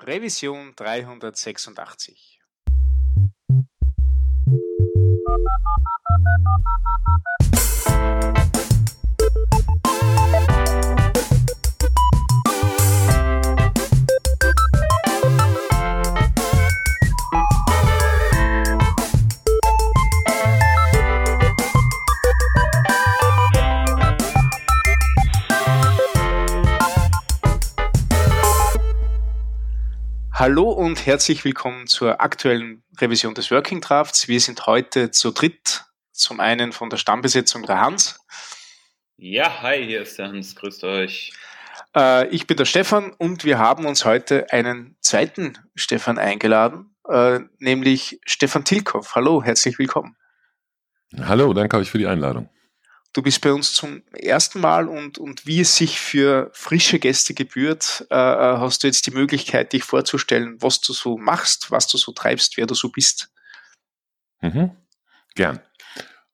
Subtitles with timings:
[0.00, 2.36] Revision 386.
[30.38, 34.28] Hallo und herzlich willkommen zur aktuellen Revision des Working Drafts.
[34.28, 35.86] Wir sind heute zu dritt.
[36.12, 38.20] Zum einen von der Stammbesetzung der Hans.
[39.16, 40.54] Ja, hi, hier ist der Hans.
[40.54, 41.32] Grüßt euch.
[41.96, 47.40] Äh, ich bin der Stefan und wir haben uns heute einen zweiten Stefan eingeladen, äh,
[47.58, 49.14] nämlich Stefan Tilkoff.
[49.14, 50.18] Hallo, herzlich willkommen.
[51.18, 52.50] Hallo, danke euch für die Einladung.
[53.16, 57.32] Du bist bei uns zum ersten Mal und, und wie es sich für frische Gäste
[57.32, 61.88] gebührt, äh, äh, hast du jetzt die Möglichkeit, dich vorzustellen, was du so machst, was
[61.88, 63.30] du so treibst, wer du so bist.
[64.42, 64.72] Mhm.
[65.34, 65.60] Gern.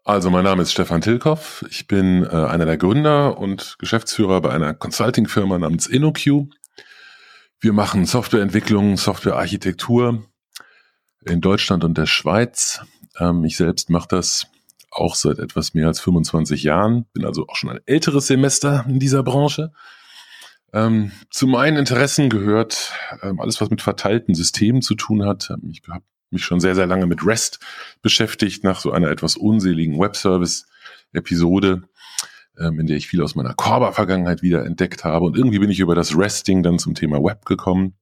[0.03, 1.65] Also mein Name ist Stefan Tilkoff.
[1.71, 6.49] Ich bin äh, einer der Gründer und Geschäftsführer bei einer Consulting-Firma namens InnoQ.
[7.61, 10.27] Wir machen Softwareentwicklung, Softwarearchitektur
[11.27, 12.81] in Deutschland und der Schweiz.
[13.21, 14.49] Ähm, ich selbst mache das
[14.93, 18.99] auch seit etwas mehr als 25 Jahren, bin also auch schon ein älteres Semester in
[18.99, 19.73] dieser Branche.
[20.75, 25.51] Ähm, zu meinen Interessen gehört ähm, alles, was mit verteilten Systemen zu tun hat.
[25.51, 27.59] Ähm, ich habe mich schon sehr, sehr lange mit REST
[28.01, 31.83] beschäftigt, nach so einer etwas unseligen Webservice-Episode,
[32.59, 35.27] ähm, in der ich viel aus meiner Corba-Vergangenheit wieder entdeckt habe.
[35.27, 37.95] Und irgendwie bin ich über das RESTing dann zum Thema Web gekommen.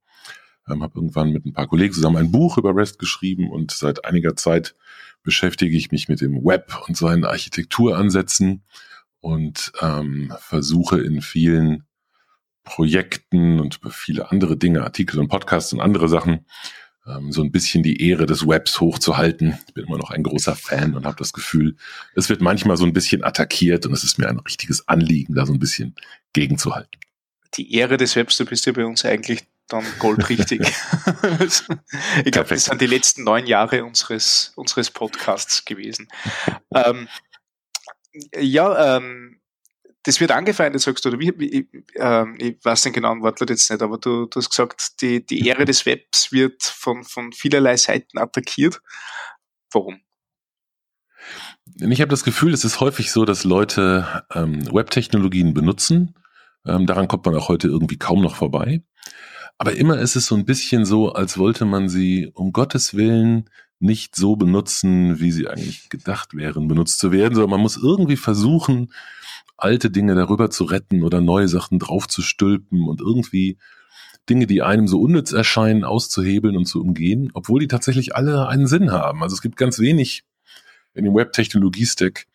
[0.69, 4.05] Ähm, habe irgendwann mit ein paar Kollegen zusammen ein Buch über REST geschrieben und seit
[4.05, 4.77] einiger Zeit
[5.23, 8.63] beschäftige ich mich mit dem Web und seinen Architekturansätzen
[9.21, 11.85] und ähm, versuche in vielen
[12.65, 16.47] Projekten und viele andere Dinge, Artikel und Podcasts und andere Sachen,
[17.07, 19.59] ähm, so ein bisschen die Ehre des Webs hochzuhalten.
[19.67, 21.77] Ich bin immer noch ein großer Fan und habe das Gefühl,
[22.15, 25.47] es wird manchmal so ein bisschen attackiert und es ist mir ein richtiges Anliegen, da
[25.47, 25.95] so ein bisschen
[26.33, 27.01] gegenzuhalten.
[27.55, 30.61] Die Ehre des Webs, du bist ja bei uns eigentlich dann goldrichtig.
[32.25, 36.09] ich glaube, das sind die letzten neun Jahre unseres, unseres Podcasts gewesen.
[36.73, 37.09] Ähm,
[38.37, 39.41] ja, ähm,
[40.05, 43.71] das wird angefeindet, sagst du, oder wie, wie ähm, ich weiß den genauen Wortlaut jetzt
[43.71, 47.77] nicht, aber du, du hast gesagt, die, die Ehre des Webs wird von, von vielerlei
[47.77, 48.81] Seiten attackiert.
[49.73, 50.01] Warum?
[51.77, 56.15] Ich habe das Gefühl, es ist häufig so, dass Leute ähm, Webtechnologien benutzen.
[56.67, 58.83] Ähm, daran kommt man auch heute irgendwie kaum noch vorbei.
[59.61, 63.51] Aber immer ist es so ein bisschen so, als wollte man sie um Gottes Willen
[63.79, 68.17] nicht so benutzen, wie sie eigentlich gedacht wären, benutzt zu werden, sondern man muss irgendwie
[68.17, 68.91] versuchen,
[69.59, 73.59] alte Dinge darüber zu retten oder neue Sachen draufzustülpen und irgendwie
[74.31, 78.67] Dinge, die einem so unnütz erscheinen, auszuhebeln und zu umgehen, obwohl die tatsächlich alle einen
[78.67, 79.23] Sinn haben.
[79.23, 80.25] Also es gibt ganz wenig
[80.95, 82.29] in dem Web-Technologie-Stack,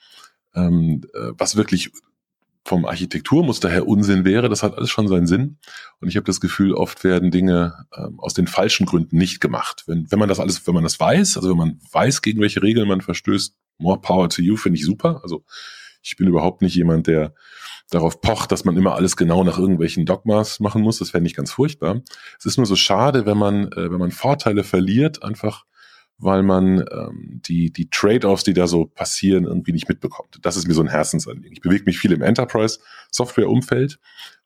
[0.54, 1.90] ähm, äh, was wirklich
[2.66, 4.50] vom Architekturmuster her Unsinn wäre.
[4.50, 5.60] Das hat alles schon seinen Sinn.
[6.02, 9.84] Und ich habe das Gefühl, oft werden Dinge ähm, aus den falschen Gründen nicht gemacht.
[9.86, 12.64] Wenn, wenn man das alles, wenn man das weiß, also wenn man weiß, gegen welche
[12.64, 15.20] Regeln man verstößt, more power to you, finde ich super.
[15.22, 15.46] Also
[16.02, 17.36] ich bin überhaupt nicht jemand, der
[17.92, 20.98] darauf pocht, dass man immer alles genau nach irgendwelchen Dogmas machen muss.
[20.98, 22.02] Das fände ich ganz furchtbar.
[22.40, 25.66] Es ist nur so schade, wenn man, äh, wenn man Vorteile verliert, einfach
[26.18, 30.40] weil man ähm, die, die Trade-offs, die da so passieren, irgendwie nicht mitbekommt.
[30.42, 31.52] Das ist mir so ein Herzensanliegen.
[31.52, 34.00] Ich bewege mich viel im Enterprise-Software-Umfeld.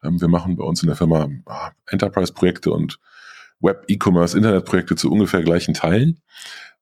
[0.03, 3.00] Ähm, wir machen bei uns in der Firma ah, Enterprise-Projekte und
[3.59, 6.22] Web-E-Commerce, Internet-Projekte zu ungefähr gleichen Teilen.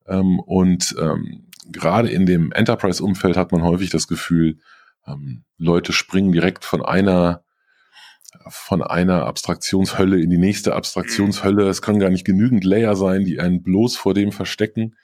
[0.07, 4.59] Ähm, und ähm, gerade in dem Enterprise-Umfeld hat man häufig das Gefühl,
[5.05, 7.43] ähm, Leute springen direkt von einer
[8.49, 11.67] von einer Abstraktionshölle in die nächste Abstraktionshölle.
[11.67, 14.95] Es kann gar nicht genügend Layer sein, die einen bloß vor dem verstecken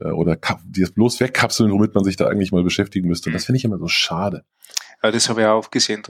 [0.00, 3.30] äh, oder die es bloß wegkapseln, womit man sich da eigentlich mal beschäftigen müsste.
[3.30, 4.44] Und das finde ich immer so schade.
[5.02, 6.02] Ja, das habe ich auch gesehen.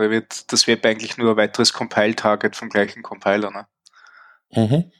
[0.48, 3.50] Das Web eigentlich nur ein weiteres Compile-Target vom gleichen Compiler.
[3.50, 3.66] Ne?
[4.52, 4.90] Mhm.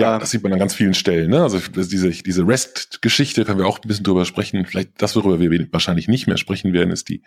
[0.00, 1.30] Ja, ähm, das sieht man an ganz vielen Stellen.
[1.30, 1.42] Ne?
[1.42, 4.64] Also diese, diese REST-Geschichte können wir auch ein bisschen drüber sprechen.
[4.64, 7.22] Vielleicht das, worüber wir wahrscheinlich nicht mehr sprechen werden, ist die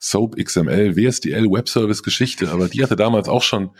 [0.00, 2.50] SOAP XML, WSDL Web Service Geschichte.
[2.50, 3.70] Aber die hatte damals auch schon,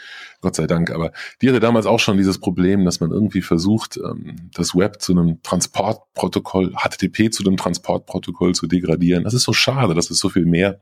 [0.41, 1.13] Gott sei Dank, aber
[1.43, 5.13] die hatte damals auch schon dieses Problem, dass man irgendwie versucht, ähm, das Web zu
[5.13, 9.25] einem Transportprotokoll, HTTP zu einem Transportprotokoll zu degradieren.
[9.25, 10.81] Das ist so schade, das ist so viel mehr.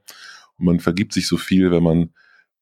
[0.59, 2.11] Und man vergibt sich so viel, wenn man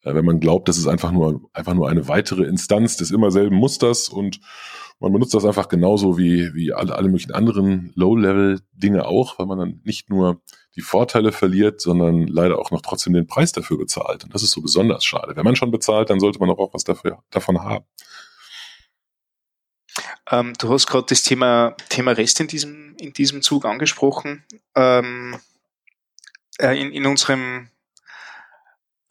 [0.02, 3.30] äh, wenn man glaubt, das ist einfach nur, einfach nur eine weitere Instanz des immer
[3.30, 4.40] selben Musters und
[5.00, 9.58] man benutzt das einfach genauso wie, wie alle, alle möglichen anderen Low-Level-Dinge auch, weil man
[9.58, 10.40] dann nicht nur
[10.76, 14.24] die Vorteile verliert, sondern leider auch noch trotzdem den Preis dafür bezahlt.
[14.24, 15.36] Und das ist so besonders schade.
[15.36, 17.84] Wenn man schon bezahlt, dann sollte man auch was dafür, davon haben.
[20.30, 24.44] Ähm, du hast gerade das Thema, Thema REST in diesem, in diesem Zug angesprochen.
[24.74, 25.36] Ähm,
[26.58, 27.68] äh, in, in unserem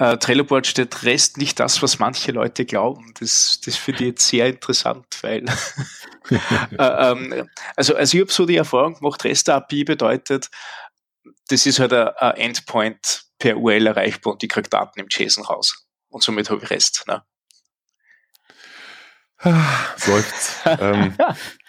[0.01, 3.13] äh, Trello-Board steht REST nicht das, was manche Leute glauben.
[3.19, 5.45] Das, das finde ich jetzt sehr interessant, weil
[6.31, 6.37] äh,
[6.79, 10.49] ähm, also, also ich habe so die Erfahrung gemacht, REST-API bedeutet,
[11.49, 15.85] das ist halt ein, Endpoint per URL erreichbar und ich kriege Daten im JSON raus.
[16.09, 17.05] Und somit habe ich REST.
[17.07, 17.23] Ne?
[19.97, 20.61] Seufzt.
[20.65, 21.15] ähm,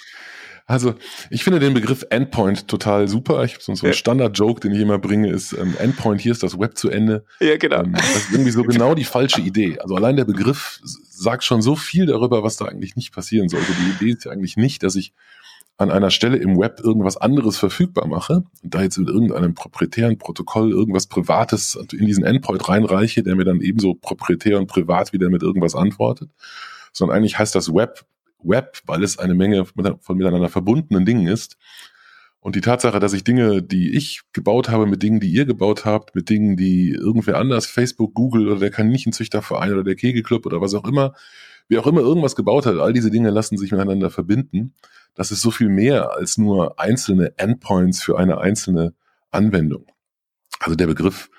[0.67, 0.94] also,
[1.31, 3.44] ich finde den Begriff Endpoint total super.
[3.44, 3.99] Ich habe so, so einen ja.
[3.99, 7.25] Standard-Joke, den ich immer bringe, ist ähm, Endpoint, hier ist das Web zu Ende.
[7.41, 7.82] Ja, genau.
[7.82, 9.79] Ähm, das ist irgendwie so genau die falsche Idee.
[9.81, 13.73] Also allein der Begriff sagt schon so viel darüber, was da eigentlich nicht passieren sollte.
[13.73, 15.12] Die Idee ist ja eigentlich nicht, dass ich
[15.79, 20.19] an einer Stelle im Web irgendwas anderes verfügbar mache und da jetzt mit irgendeinem proprietären
[20.19, 25.29] Protokoll irgendwas Privates in diesen Endpoint reinreiche, der mir dann ebenso proprietär und privat wieder
[25.29, 26.31] mit irgendwas antwortet,
[26.93, 28.05] sondern eigentlich heißt das Web
[28.44, 31.56] Web, weil es eine Menge von miteinander verbundenen Dingen ist.
[32.40, 35.84] Und die Tatsache, dass ich Dinge, die ich gebaut habe, mit Dingen, die ihr gebaut
[35.84, 40.60] habt, mit Dingen, die irgendwer anders, Facebook, Google oder der Kaninchenzüchterverein oder der Kegelclub oder
[40.60, 41.14] was auch immer,
[41.68, 44.74] wie auch immer irgendwas gebaut hat, all diese Dinge lassen sich miteinander verbinden.
[45.14, 48.92] Das ist so viel mehr als nur einzelne Endpoints für eine einzelne
[49.30, 49.86] Anwendung.
[50.58, 51.30] Also der Begriff,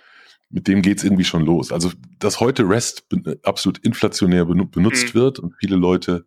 [0.49, 1.73] mit dem geht's irgendwie schon los.
[1.73, 3.05] Also, dass heute REST
[3.43, 5.19] absolut inflationär benutzt mhm.
[5.19, 6.25] wird und viele Leute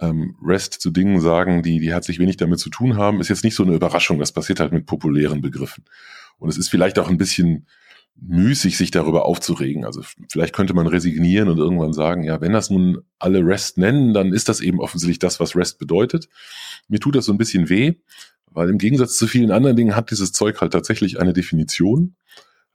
[0.00, 3.44] ähm, REST zu Dingen sagen, die, die herzlich wenig damit zu tun haben, ist jetzt
[3.44, 4.18] nicht so eine Überraschung.
[4.18, 5.84] Das passiert halt mit populären Begriffen.
[6.38, 7.66] Und es ist vielleicht auch ein bisschen
[8.16, 9.84] müßig, sich darüber aufzuregen.
[9.84, 14.14] Also vielleicht könnte man resignieren und irgendwann sagen, ja, wenn das nun alle REST nennen,
[14.14, 16.28] dann ist das eben offensichtlich das, was REST bedeutet.
[16.88, 17.94] Mir tut das so ein bisschen weh,
[18.50, 22.14] weil im Gegensatz zu vielen anderen Dingen hat dieses Zeug halt tatsächlich eine Definition.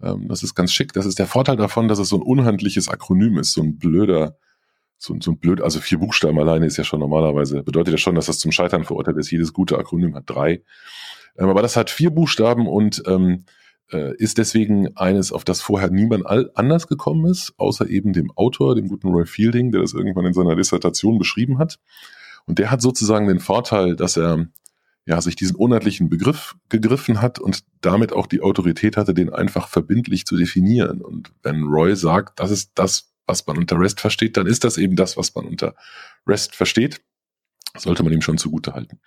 [0.02, 0.94] Ähm, das ist ganz schick.
[0.94, 4.38] Das ist der Vorteil davon, dass es so ein unhandliches Akronym ist, so ein blöder
[5.00, 8.16] so, so ein blöd, also vier Buchstaben alleine ist ja schon normalerweise, bedeutet ja schon,
[8.16, 9.32] dass das zum Scheitern verurteilt ist.
[9.32, 10.62] Jedes gute Akronym hat drei.
[11.38, 13.46] Ähm, aber das hat vier Buchstaben und ähm,
[13.92, 18.76] äh, ist deswegen eines, auf das vorher niemand anders gekommen ist, außer eben dem Autor,
[18.76, 21.80] dem guten Roy Fielding, der das irgendwann in seiner Dissertation beschrieben hat.
[22.46, 24.48] Und der hat sozusagen den Vorteil, dass er
[25.06, 29.68] ja, sich diesen unheimlichen Begriff gegriffen hat und damit auch die Autorität hatte, den einfach
[29.68, 31.02] verbindlich zu definieren.
[31.02, 34.78] Und wenn Roy sagt, das ist das, was man unter REST versteht, dann ist das
[34.78, 35.76] eben das, was man unter
[36.28, 37.02] REST versteht.
[37.78, 39.00] Sollte man ihm schon zugute halten.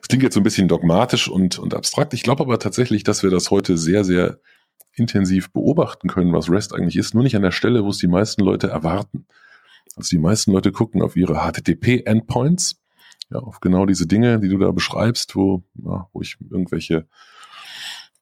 [0.00, 2.14] Es klingt jetzt so ein bisschen dogmatisch und, und abstrakt.
[2.14, 4.38] Ich glaube aber tatsächlich, dass wir das heute sehr, sehr
[4.92, 7.14] intensiv beobachten können, was REST eigentlich ist.
[7.14, 9.26] Nur nicht an der Stelle, wo es die meisten Leute erwarten.
[9.96, 12.80] Also die meisten Leute gucken auf ihre HTTP-Endpoints,
[13.30, 17.08] ja, auf genau diese Dinge, die du da beschreibst, wo, ja, wo ich irgendwelche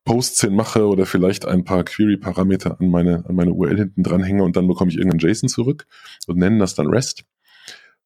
[0.04, 4.56] Posts hinmache oder vielleicht ein paar Query-Parameter an meine, an meine URL hinten dranhänge und
[4.56, 5.86] dann bekomme ich irgendeinen JSON zurück
[6.26, 7.24] und nennen das dann REST.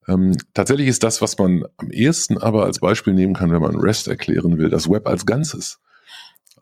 [0.09, 3.77] Ähm, tatsächlich ist das, was man am ehesten aber als Beispiel nehmen kann, wenn man
[3.77, 5.81] REST erklären will, das Web als Ganzes.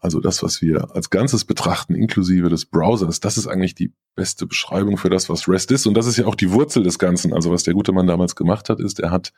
[0.00, 4.46] Also das, was wir als Ganzes betrachten, inklusive des Browsers, das ist eigentlich die beste
[4.46, 5.86] Beschreibung für das, was REST ist.
[5.86, 7.32] Und das ist ja auch die Wurzel des Ganzen.
[7.32, 9.32] Also was der gute Mann damals gemacht hat, ist, er hat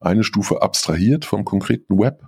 [0.00, 2.26] eine Stufe abstrahiert vom konkreten Web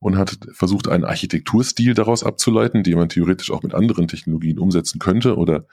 [0.00, 4.98] und hat versucht, einen Architekturstil daraus abzuleiten, den man theoretisch auch mit anderen Technologien umsetzen
[4.98, 5.66] könnte oder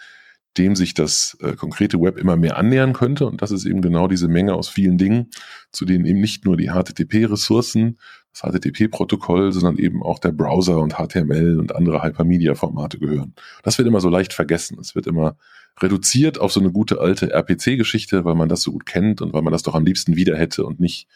[0.57, 3.27] dem sich das äh, konkrete Web immer mehr annähern könnte.
[3.27, 5.29] Und das ist eben genau diese Menge aus vielen Dingen,
[5.71, 7.97] zu denen eben nicht nur die HTTP-Ressourcen,
[8.33, 13.33] das HTTP-Protokoll, sondern eben auch der Browser und HTML und andere Hypermedia-Formate gehören.
[13.63, 14.77] Das wird immer so leicht vergessen.
[14.79, 15.37] Es wird immer
[15.79, 19.43] reduziert auf so eine gute alte RPC-Geschichte, weil man das so gut kennt und weil
[19.43, 21.07] man das doch am liebsten wieder hätte und nicht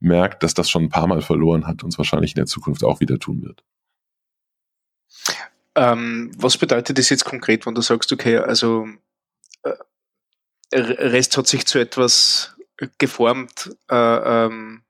[0.00, 2.84] merkt, dass das schon ein paar Mal verloren hat und es wahrscheinlich in der Zukunft
[2.84, 3.64] auch wieder tun wird.
[5.74, 8.88] Ähm, was bedeutet das jetzt konkret, wenn du sagst, okay, also
[9.62, 9.74] äh,
[10.72, 12.56] Rest hat sich zu etwas
[12.98, 13.96] geformt äh,
[14.46, 14.82] ähm,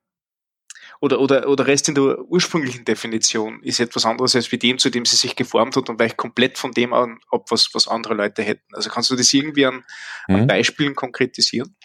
[1.01, 4.91] oder, oder, oder Rest in der ursprünglichen Definition ist etwas anderes als wie dem, zu
[4.91, 8.15] dem sie sich geformt hat und weicht komplett von dem an, ab, was, was andere
[8.15, 8.75] Leute hätten.
[8.75, 9.85] Also kannst du das irgendwie an,
[10.27, 10.47] an mhm.
[10.49, 11.77] Beispielen konkretisieren?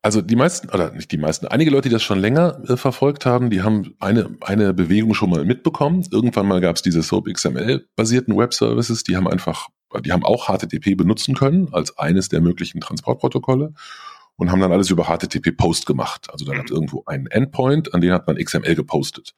[0.00, 3.26] Also die meisten, oder nicht die meisten, einige Leute, die das schon länger äh, verfolgt
[3.26, 6.06] haben, die haben eine, eine Bewegung schon mal mitbekommen.
[6.10, 9.68] Irgendwann mal gab es diese SOAP XML-basierten Web-Services, die haben einfach,
[10.04, 13.74] die haben auch HTTP benutzen können als eines der möglichen Transportprotokolle
[14.36, 16.28] und haben dann alles über HTTP Post gemacht.
[16.30, 16.76] Also dann hat mhm.
[16.76, 19.34] irgendwo einen Endpoint, an den hat man XML gepostet.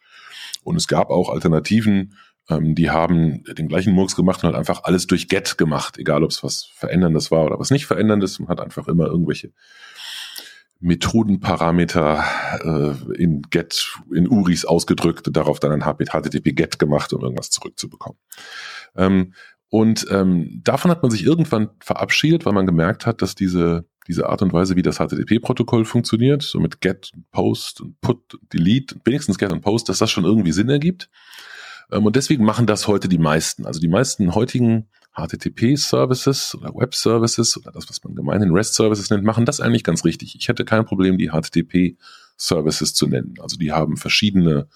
[0.62, 2.14] Und es gab auch Alternativen,
[2.49, 6.23] ähm, die haben den gleichen Murks gemacht und halt einfach alles durch Get gemacht, egal
[6.23, 8.39] ob es was Veränderndes war oder was nicht Veränderndes.
[8.39, 9.53] Man hat einfach immer irgendwelche
[10.81, 12.25] Methodenparameter
[12.63, 18.19] äh, in Get, in URIs ausgedrückt, darauf dann ein HTTP Get gemacht, um irgendwas zurückzubekommen.
[18.95, 19.33] Ähm,
[19.71, 24.29] und ähm, davon hat man sich irgendwann verabschiedet, weil man gemerkt hat, dass diese, diese
[24.29, 29.39] Art und Weise, wie das HTTP-Protokoll funktioniert, so mit Get, Post und Put, Delete, wenigstens
[29.39, 31.09] Get und Post, dass das schon irgendwie Sinn ergibt.
[31.95, 33.67] Ähm, und deswegen machen das heute die meisten.
[33.67, 39.47] Also die meisten heutigen HTTP-Services oder Web-Services oder das, was man gemeinhin REST-Services nennt, machen
[39.47, 40.35] das eigentlich ganz richtig.
[40.37, 43.35] Ich hätte kein Problem, die HTTP-Services zu nennen.
[43.41, 44.69] Also die haben verschiedene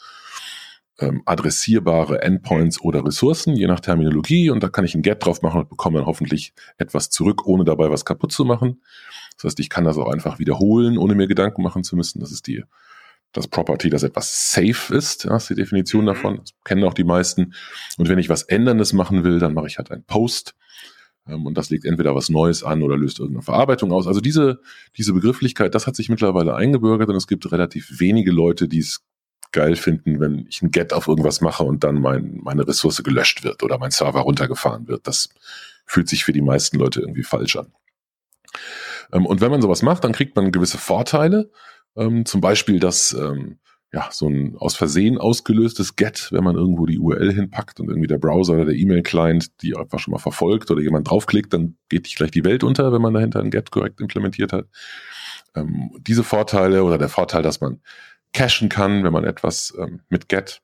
[1.01, 4.51] ähm, adressierbare Endpoints oder Ressourcen, je nach Terminologie.
[4.51, 7.65] Und da kann ich ein Get drauf machen und bekomme dann hoffentlich etwas zurück, ohne
[7.65, 8.81] dabei was kaputt zu machen.
[9.37, 12.21] Das heißt, ich kann das auch einfach wiederholen, ohne mir Gedanken machen zu müssen.
[12.21, 12.65] Das ist die
[13.33, 16.09] das Property, das etwas safe ist, ja, ist die Definition mhm.
[16.09, 16.37] davon.
[16.39, 17.55] Das kennen auch die meisten.
[17.97, 20.55] Und wenn ich was Änderndes machen will, dann mache ich halt ein Post.
[21.27, 24.07] Ähm, und das legt entweder was Neues an oder löst irgendeine Verarbeitung aus.
[24.07, 24.61] Also diese,
[24.97, 29.05] diese Begrifflichkeit, das hat sich mittlerweile eingebürgert und es gibt relativ wenige Leute, die es
[29.53, 33.45] geil finden, wenn ich ein Get auf irgendwas mache und dann mein, meine Ressource gelöscht
[33.45, 35.07] wird oder mein Server runtergefahren wird.
[35.07, 35.31] Das
[35.87, 37.73] fühlt sich für die meisten Leute irgendwie falsch an.
[39.13, 41.51] Ähm, und wenn man sowas macht, dann kriegt man gewisse Vorteile.
[41.99, 43.59] Ähm, zum Beispiel, dass ähm,
[43.93, 48.07] ja, so ein aus Versehen ausgelöstes Get, wenn man irgendwo die URL hinpackt und irgendwie
[48.07, 52.05] der Browser oder der E-Mail-Client die einfach schon mal verfolgt oder jemand draufklickt, dann geht
[52.05, 54.67] nicht gleich die Welt unter, wenn man dahinter ein Get korrekt implementiert hat.
[55.55, 57.81] Ähm, diese Vorteile oder der Vorteil, dass man
[58.35, 60.61] cachen kann, wenn man etwas ähm, mit Get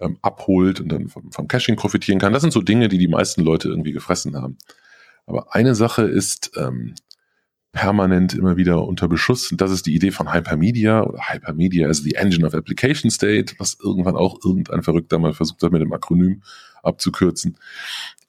[0.00, 2.34] ähm, abholt und dann vom, vom Caching profitieren kann.
[2.34, 4.58] Das sind so Dinge, die die meisten Leute irgendwie gefressen haben.
[5.24, 6.94] Aber eine Sache ist ähm,
[7.76, 9.52] permanent immer wieder unter Beschuss.
[9.54, 13.76] Das ist die Idee von Hypermedia oder Hypermedia as the Engine of Application State, was
[13.78, 16.42] irgendwann auch irgendein Verrückter mal versucht hat, mit dem Akronym
[16.82, 17.58] abzukürzen.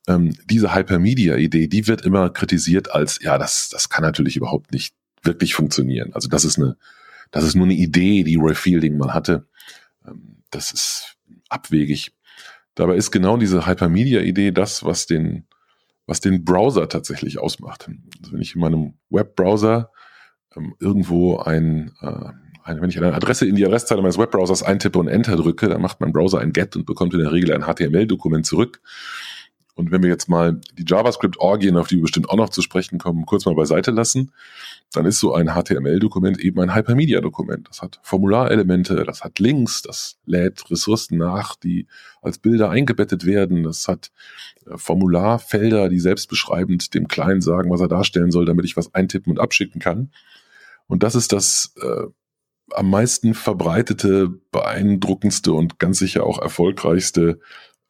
[0.05, 4.93] Ähm, diese Hypermedia-Idee, die wird immer kritisiert als, ja, das, das kann natürlich überhaupt nicht
[5.23, 6.11] wirklich funktionieren.
[6.13, 6.75] Also das ist eine,
[7.31, 9.47] das ist nur eine Idee, die Roy Fielding mal hatte.
[10.05, 11.15] Ähm, das ist
[11.47, 12.11] abwegig.
[12.75, 15.45] Dabei ist genau diese Hypermedia-Idee das, was den
[16.07, 17.89] was den Browser tatsächlich ausmacht.
[18.21, 19.91] Also wenn ich in meinem Webbrowser
[20.55, 22.29] ähm, irgendwo ein, äh,
[22.63, 25.81] ein, wenn ich eine Adresse in die Adresszeile meines Webbrowsers eintippe und Enter drücke, dann
[25.81, 28.81] macht mein Browser ein GET und bekommt in der Regel ein HTML-Dokument zurück.
[29.77, 32.97] Und wenn wir jetzt mal die JavaScript-Orgien, auf die wir bestimmt auch noch zu sprechen
[32.97, 34.31] kommen, kurz mal beiseite lassen,
[34.91, 37.69] dann ist so ein HTML-Dokument eben ein Hypermedia-Dokument.
[37.69, 41.85] Das hat Formularelemente, das hat Links, das lädt Ressourcen nach, die
[42.23, 44.11] als Bilder eingebettet werden, das hat
[44.65, 49.31] äh, Formularfelder, die selbstbeschreibend dem Client sagen, was er darstellen soll, damit ich was eintippen
[49.31, 50.11] und abschicken kann.
[50.87, 52.07] Und das ist das äh,
[52.71, 57.39] am meisten verbreitete, beeindruckendste und ganz sicher auch erfolgreichste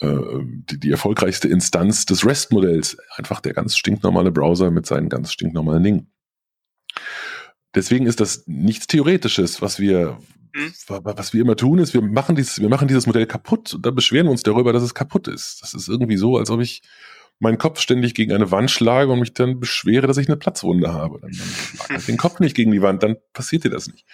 [0.01, 2.97] die, die erfolgreichste Instanz des REST-Modells.
[3.15, 6.11] Einfach der ganz stinknormale Browser mit seinen ganz stinknormalen Dingen.
[7.75, 10.19] Deswegen ist das nichts Theoretisches, was wir,
[10.53, 10.73] hm?
[10.87, 13.95] was wir immer tun, ist, wir machen dieses, wir machen dieses Modell kaputt und dann
[13.95, 15.61] beschweren wir uns darüber, dass es kaputt ist.
[15.61, 16.81] Das ist irgendwie so, als ob ich
[17.39, 20.93] meinen Kopf ständig gegen eine Wand schlage und mich dann beschwere, dass ich eine Platzwunde
[20.93, 21.19] habe.
[21.21, 24.05] Dann, dann schlag halt den Kopf nicht gegen die Wand, dann passiert dir das nicht.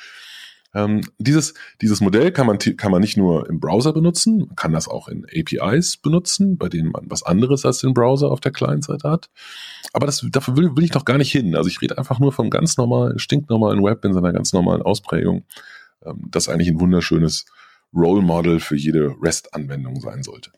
[0.75, 4.74] Ähm, dieses, dieses Modell kann man, kann man nicht nur im Browser benutzen, man kann
[4.74, 8.51] das auch in APIs benutzen, bei denen man was anderes als den Browser auf der
[8.51, 9.30] Client-Seite hat.
[9.94, 11.56] Aber das, dafür will, will ich noch gar nicht hin.
[11.56, 15.46] Also ich rede einfach nur vom ganz normalen, stinknormalen Web in seiner ganz normalen Ausprägung,
[16.03, 17.46] ähm, das eigentlich ein wunderschönes
[17.94, 20.51] Role Model für jede REST-Anwendung sein sollte.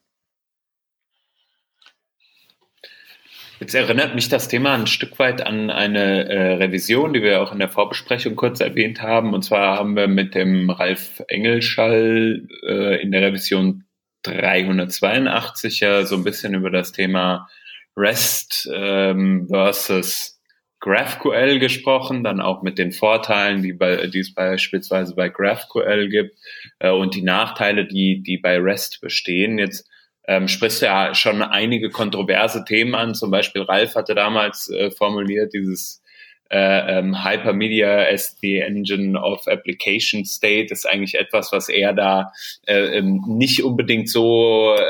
[3.59, 7.53] Jetzt erinnert mich das Thema ein Stück weit an eine äh, Revision, die wir auch
[7.53, 9.33] in der Vorbesprechung kurz erwähnt haben.
[9.33, 13.85] Und zwar haben wir mit dem Ralf Engelschall äh, in der Revision
[14.23, 17.47] 382 ja so ein bisschen über das Thema
[17.95, 20.41] REST ähm, versus
[20.81, 26.37] GraphQL gesprochen, dann auch mit den Vorteilen, die, bei, die es beispielsweise bei GraphQL gibt
[26.79, 29.57] äh, und die Nachteile, die, die bei REST bestehen.
[29.57, 29.89] Jetzt
[30.27, 33.15] ähm, sprichst ja schon einige kontroverse Themen an.
[33.15, 36.01] Zum Beispiel Ralf hatte damals äh, formuliert dieses
[36.49, 42.31] äh, ähm, Hypermedia as the Engine of Application State ist eigentlich etwas, was er da
[42.67, 44.83] äh, ähm, nicht unbedingt so äh,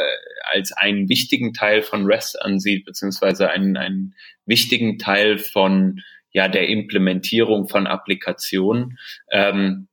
[0.52, 4.16] als einen wichtigen Teil von REST ansieht, beziehungsweise einen, einen
[4.46, 6.02] wichtigen Teil von
[6.32, 8.98] ja der Implementierung von Applikationen.
[9.32, 9.88] Ähm,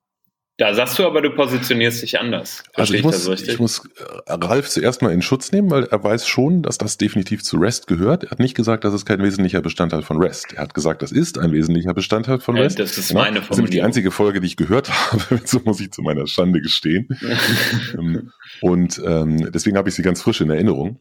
[0.63, 2.63] da sagst du aber, du positionierst dich anders.
[2.75, 3.83] also ich muss, ich muss
[4.27, 7.57] äh, Ralf zuerst mal in Schutz nehmen, weil er weiß schon, dass das definitiv zu
[7.57, 8.23] REST gehört.
[8.23, 10.53] Er hat nicht gesagt, das ist kein wesentlicher Bestandteil von REST.
[10.53, 12.79] Er hat gesagt, das ist ein wesentlicher Bestandteil von REST.
[12.79, 13.49] das ist meine Formulierung.
[13.49, 16.61] Das ist die einzige Folge, die ich gehört habe, so muss ich zu meiner Schande
[16.61, 17.09] gestehen.
[17.99, 21.01] Ähm, und ähm, deswegen habe ich sie ganz frisch in Erinnerung.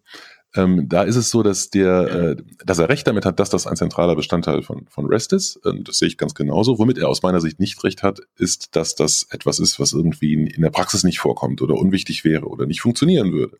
[0.54, 3.68] Ähm, da ist es so, dass der, äh, dass er recht damit hat, dass das
[3.68, 5.58] ein zentraler Bestandteil von, von REST ist.
[5.66, 6.78] Und das sehe ich ganz genauso.
[6.78, 10.34] Womit er aus meiner Sicht nicht recht hat, ist, dass das etwas ist, was irgendwie
[10.34, 13.58] in, in der Praxis nicht vorkommt oder unwichtig wäre oder nicht funktionieren würde.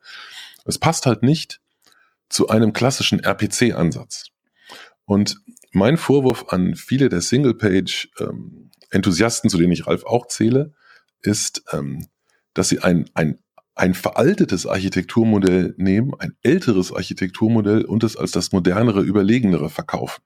[0.66, 1.62] Es passt halt nicht
[2.28, 4.26] zu einem klassischen RPC-Ansatz.
[5.06, 5.38] Und
[5.72, 10.74] mein Vorwurf an viele der Single-Page-Enthusiasten, ähm, zu denen ich Ralf auch zähle,
[11.22, 12.08] ist, ähm,
[12.54, 13.40] dass sie ein, ein,
[13.76, 20.22] ein veraltetes Architekturmodell nehmen, ein älteres Architekturmodell und es als das modernere, überlegenere verkaufen.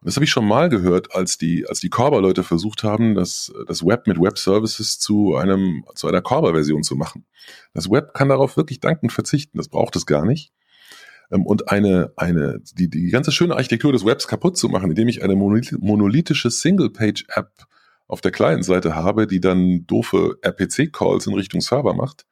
[0.00, 3.52] Und das habe ich schon mal gehört, als die, als die Corba-Leute versucht haben, das,
[3.66, 7.26] das Web mit Web-Services zu einem, zu einer Corba-Version zu machen.
[7.74, 9.58] Das Web kann darauf wirklich dankend verzichten.
[9.58, 10.52] Das braucht es gar nicht.
[11.30, 15.08] Ähm, und eine, eine, die, die ganze schöne Architektur des Webs kaputt zu machen, indem
[15.08, 17.50] ich eine monolithische Single-Page-App
[18.06, 22.26] auf der Client-Seite habe, die dann doofe RPC-Calls in Richtung Server macht.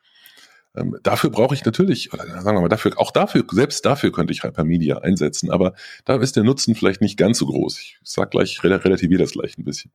[0.78, 4.32] Ähm, dafür brauche ich natürlich, oder sagen wir mal, dafür, auch dafür, selbst dafür könnte
[4.32, 7.78] ich Hypermedia einsetzen, aber da ist der Nutzen vielleicht nicht ganz so groß.
[7.78, 9.92] Ich sag gleich, relativiere das gleich ein bisschen.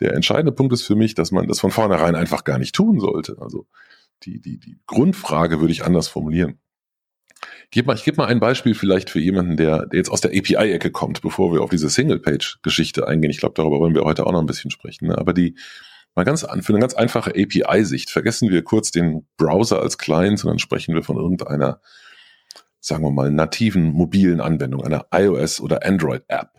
[0.00, 3.00] Der entscheidende Punkt ist für mich, dass man das von vornherein einfach gar nicht tun
[3.00, 3.36] sollte.
[3.40, 3.66] Also
[4.22, 6.58] die, die, die Grundfrage würde ich anders formulieren.
[7.64, 10.20] Ich gebe mal, ich gebe mal ein Beispiel vielleicht für jemanden, der, der jetzt aus
[10.20, 13.30] der API-Ecke kommt, bevor wir auf diese Single-Page-Geschichte eingehen.
[13.30, 15.08] Ich glaube, darüber wollen wir heute auch noch ein bisschen sprechen.
[15.08, 15.18] Ne?
[15.18, 15.56] Aber die,
[16.16, 20.38] mal ganz an, für eine ganz einfache API-Sicht, vergessen wir kurz den Browser als Client,
[20.38, 21.80] sondern sprechen wir von irgendeiner,
[22.80, 26.50] sagen wir mal, nativen mobilen Anwendung, einer iOS- oder Android-App.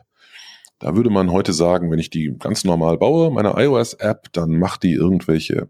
[0.79, 4.83] Da würde man heute sagen, wenn ich die ganz normal baue, meine iOS-App, dann macht
[4.83, 5.69] die irgendwelche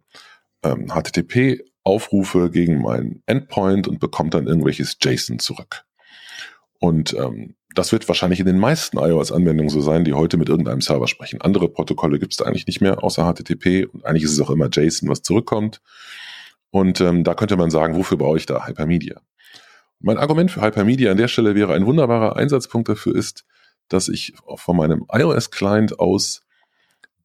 [0.63, 5.85] ähm, HTTP Aufrufe gegen meinen Endpoint und bekommt dann irgendwelches JSON zurück.
[6.79, 10.81] Und ähm, das wird wahrscheinlich in den meisten iOS-Anwendungen so sein, die heute mit irgendeinem
[10.81, 11.41] Server sprechen.
[11.41, 13.85] Andere Protokolle gibt es da eigentlich nicht mehr, außer HTTP.
[13.85, 15.81] Und eigentlich ist es auch immer JSON, was zurückkommt.
[16.71, 19.21] Und ähm, da könnte man sagen, wofür brauche ich da Hypermedia?
[19.99, 23.45] Mein Argument für Hypermedia an der Stelle wäre, ein wunderbarer Einsatzpunkt dafür ist,
[23.89, 26.43] dass ich von meinem iOS-Client aus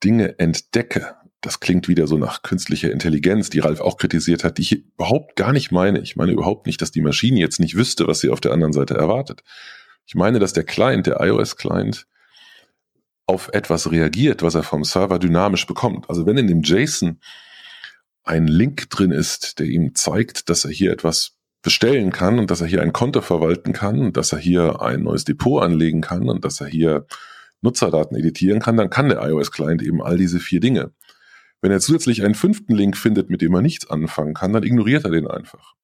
[0.05, 4.63] Dinge entdecke, das klingt wieder so nach künstlicher Intelligenz, die Ralf auch kritisiert hat, die
[4.63, 6.01] ich überhaupt gar nicht meine.
[6.01, 8.73] Ich meine überhaupt nicht, dass die Maschine jetzt nicht wüsste, was sie auf der anderen
[8.73, 9.43] Seite erwartet.
[10.07, 12.07] Ich meine, dass der Client, der iOS-Client,
[13.27, 16.09] auf etwas reagiert, was er vom Server dynamisch bekommt.
[16.11, 17.21] Also wenn in dem JSON
[18.25, 22.61] ein Link drin ist, der ihm zeigt, dass er hier etwas bestellen kann und dass
[22.61, 26.29] er hier ein Konto verwalten kann und dass er hier ein neues Depot anlegen kann
[26.29, 27.07] und dass er hier
[27.61, 30.93] Nutzerdaten editieren kann, dann kann der iOS-Client eben all diese vier Dinge.
[31.61, 35.05] Wenn er zusätzlich einen fünften Link findet, mit dem er nichts anfangen kann, dann ignoriert
[35.05, 35.75] er den einfach.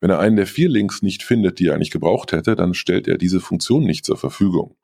[0.00, 3.08] Wenn er einen der vier Links nicht findet, die er eigentlich gebraucht hätte, dann stellt
[3.08, 4.76] er diese Funktion nicht zur Verfügung.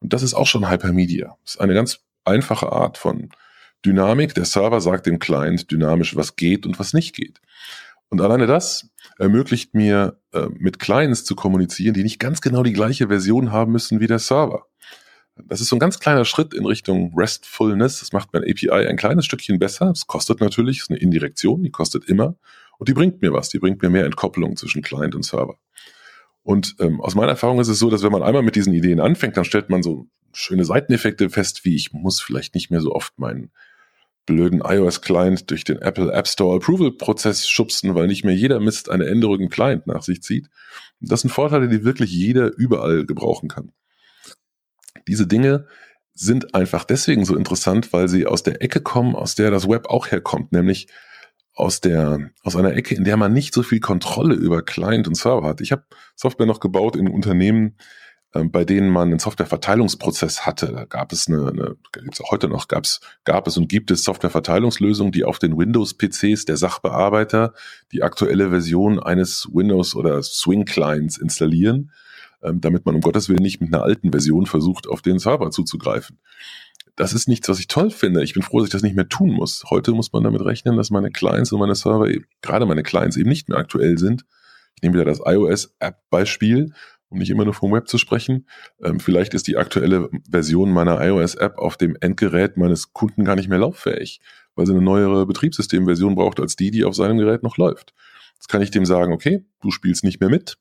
[0.00, 1.36] Und das ist auch schon Hypermedia.
[1.44, 3.30] Das ist eine ganz einfache Art von
[3.84, 4.34] Dynamik.
[4.34, 7.40] Der Server sagt dem Client dynamisch, was geht und was nicht geht.
[8.08, 12.74] Und alleine das ermöglicht mir, äh, mit Clients zu kommunizieren, die nicht ganz genau die
[12.74, 14.66] gleiche Version haben müssen wie der Server.
[15.36, 18.00] Das ist so ein ganz kleiner Schritt in Richtung Restfulness.
[18.00, 19.90] Das macht mein API ein kleines Stückchen besser.
[19.90, 22.36] Es kostet natürlich, ist eine Indirektion, die kostet immer.
[22.82, 23.48] Und die bringt mir was.
[23.48, 25.56] Die bringt mir mehr Entkopplung zwischen Client und Server.
[26.42, 28.98] Und ähm, aus meiner Erfahrung ist es so, dass wenn man einmal mit diesen Ideen
[28.98, 32.90] anfängt, dann stellt man so schöne Seiteneffekte fest, wie ich muss vielleicht nicht mehr so
[32.90, 33.52] oft meinen
[34.26, 39.06] blöden iOS-Client durch den Apple App Store Approval-Prozess schubsen, weil nicht mehr jeder Mist eine
[39.06, 40.48] Änderung im Client nach sich zieht.
[40.98, 43.70] Das sind Vorteile, die wirklich jeder überall gebrauchen kann.
[45.06, 45.68] Diese Dinge
[46.14, 49.86] sind einfach deswegen so interessant, weil sie aus der Ecke kommen, aus der das Web
[49.86, 50.88] auch herkommt, nämlich
[51.54, 55.16] aus der aus einer Ecke, in der man nicht so viel Kontrolle über Client und
[55.16, 55.60] Server hat.
[55.60, 55.84] Ich habe
[56.16, 57.76] Software noch gebaut in Unternehmen,
[58.32, 60.72] äh, bei denen man einen Softwareverteilungsprozess hatte.
[60.72, 64.04] Da gab es eine, eine gibt's auch heute noch, gab's, gab es und gibt es
[64.04, 67.52] Softwareverteilungslösungen, die auf den Windows-PCs der Sachbearbeiter
[67.92, 71.90] die aktuelle Version eines Windows oder Swing-Clients installieren
[72.42, 75.50] ähm, damit man um Gottes Willen nicht mit einer alten Version versucht, auf den Server
[75.50, 76.18] zuzugreifen.
[76.96, 78.22] Das ist nichts, was ich toll finde.
[78.22, 79.64] Ich bin froh, dass ich das nicht mehr tun muss.
[79.70, 82.10] Heute muss man damit rechnen, dass meine Clients und meine Server,
[82.42, 84.24] gerade meine Clients eben nicht mehr aktuell sind.
[84.76, 86.72] Ich nehme wieder das iOS-App-Beispiel,
[87.08, 88.46] um nicht immer nur vom Web zu sprechen.
[88.82, 93.48] Ähm, vielleicht ist die aktuelle Version meiner iOS-App auf dem Endgerät meines Kunden gar nicht
[93.48, 94.20] mehr lauffähig,
[94.54, 97.94] weil sie eine neuere Betriebssystemversion braucht als die, die auf seinem Gerät noch läuft.
[98.34, 100.58] Jetzt kann ich dem sagen, okay, du spielst nicht mehr mit.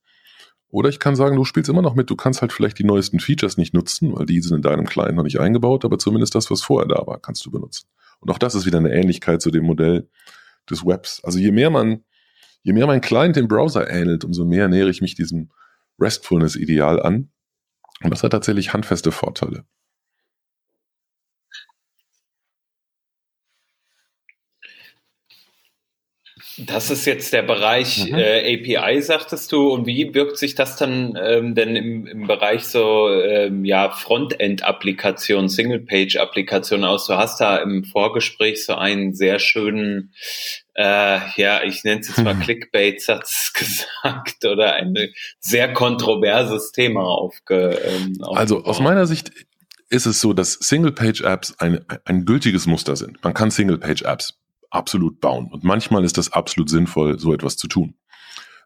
[0.72, 3.20] Oder ich kann sagen, du spielst immer noch mit, du kannst halt vielleicht die neuesten
[3.20, 6.50] Features nicht nutzen, weil die sind in deinem Client noch nicht eingebaut, aber zumindest das,
[6.50, 7.88] was vorher da war, kannst du benutzen.
[8.22, 10.10] Und auch das ist wieder eine Ähnlichkeit zu dem Modell
[10.70, 11.22] des Webs.
[11.24, 12.06] Also je mehr man,
[12.64, 15.52] je mehr mein Client dem Browser ähnelt, umso mehr nähere ich mich diesem
[16.00, 17.32] Restfulness-Ideal an.
[18.02, 19.66] Und das hat tatsächlich handfeste Vorteile.
[26.58, 28.16] Das ist jetzt der Bereich mhm.
[28.16, 29.70] äh, API, sagtest du.
[29.70, 35.48] Und wie wirkt sich das dann ähm, denn im, im Bereich so ähm, ja, Frontend-Applikation,
[35.48, 37.08] Single-Page-Applikation aus?
[37.08, 40.14] Du hast da im Vorgespräch so einen sehr schönen,
[40.74, 44.94] äh, ja, ich nenne es jetzt mal Clickbait-Satz gesagt oder ein
[45.40, 47.80] sehr kontroverses Thema aufge.
[47.84, 49.32] Ähm, also aus meiner Sicht
[49.90, 53.24] ist es so, dass Single-Page-Apps ein, ein gültiges Muster sind.
[53.24, 54.41] Man kann Single-Page-Apps
[54.72, 55.50] absolut bauen.
[55.52, 57.96] Und manchmal ist das absolut sinnvoll, so etwas zu tun.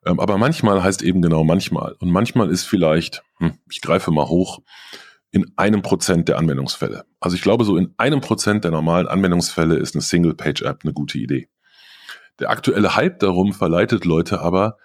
[0.05, 1.93] Ähm, aber manchmal heißt eben genau manchmal.
[1.99, 4.61] Und manchmal ist vielleicht, hm, ich greife mal hoch,
[5.31, 7.05] in einem Prozent der Anwendungsfälle.
[7.19, 11.17] Also ich glaube, so in einem Prozent der normalen Anwendungsfälle ist eine Single-Page-App eine gute
[11.17, 11.49] Idee.
[12.39, 14.77] Der aktuelle Hype darum verleitet Leute aber,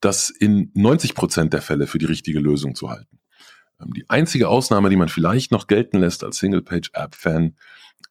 [0.00, 3.18] das in 90 Prozent der Fälle für die richtige Lösung zu halten.
[3.80, 7.56] Ähm, die einzige Ausnahme, die man vielleicht noch gelten lässt als Single-Page-App-Fan,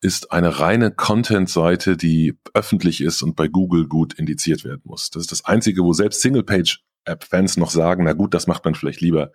[0.01, 5.09] ist eine reine Content-Seite, die öffentlich ist und bei Google gut indiziert werden muss.
[5.09, 9.01] Das ist das Einzige, wo selbst Single-Page-App-Fans noch sagen, na gut, das macht man vielleicht
[9.01, 9.31] lieber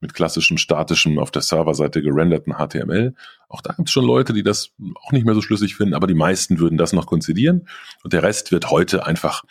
[0.00, 3.14] mit klassischem, statischem, auf der Serverseite gerenderten HTML.
[3.48, 6.06] Auch da gibt es schon Leute, die das auch nicht mehr so schlüssig finden, aber
[6.06, 7.68] die meisten würden das noch konzidieren
[8.02, 9.44] und der Rest wird heute einfach,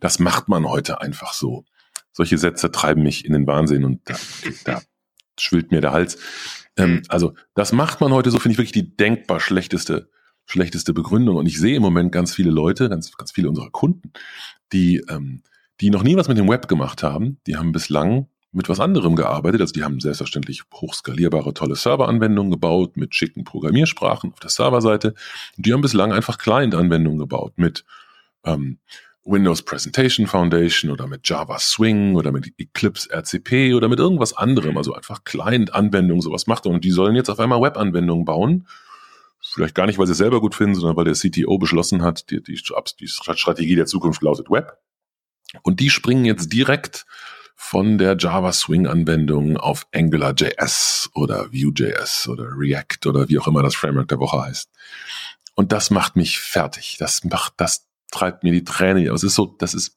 [0.00, 1.64] das macht man heute einfach so.
[2.12, 4.16] Solche Sätze treiben mich in den Wahnsinn und da,
[4.64, 4.82] da
[5.38, 6.18] schwillt mir der Hals.
[6.76, 10.10] Ähm, also das macht man heute so, finde ich wirklich die denkbar schlechteste,
[10.46, 11.36] schlechteste Begründung.
[11.36, 14.12] Und ich sehe im Moment ganz viele Leute, ganz, ganz viele unserer Kunden,
[14.72, 15.42] die, ähm,
[15.80, 17.38] die noch nie was mit dem Web gemacht haben.
[17.46, 19.60] Die haben bislang mit was anderem gearbeitet.
[19.60, 25.14] Also die haben selbstverständlich hochskalierbare, tolle Serveranwendungen gebaut mit schicken Programmiersprachen auf der Serverseite.
[25.56, 27.84] Die haben bislang einfach Client-Anwendungen gebaut mit
[28.44, 28.78] ähm,
[29.24, 34.76] Windows Presentation Foundation oder mit Java Swing oder mit Eclipse RCP oder mit irgendwas anderem,
[34.76, 36.66] also einfach Client-Anwendungen, sowas macht.
[36.66, 38.66] Und die sollen jetzt auf einmal Web-Anwendungen bauen.
[39.42, 42.30] Vielleicht gar nicht, weil sie es selber gut finden, sondern weil der CTO beschlossen hat,
[42.30, 42.60] die, die,
[43.00, 44.78] die Strategie der Zukunft lautet Web.
[45.62, 47.06] Und die springen jetzt direkt
[47.56, 53.62] von der Java Swing Anwendung auf AngularJS oder Vue.js oder React oder wie auch immer
[53.62, 54.70] das Framework der Woche heißt.
[55.54, 56.96] Und das macht mich fertig.
[56.98, 59.08] Das macht, das treibt mir die Träne.
[59.10, 59.96] Es ist so, das ist,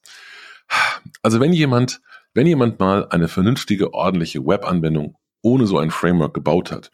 [1.21, 2.02] also wenn jemand,
[2.34, 6.91] wenn jemand mal eine vernünftige, ordentliche Web-Anwendung ohne so ein Framework gebaut hat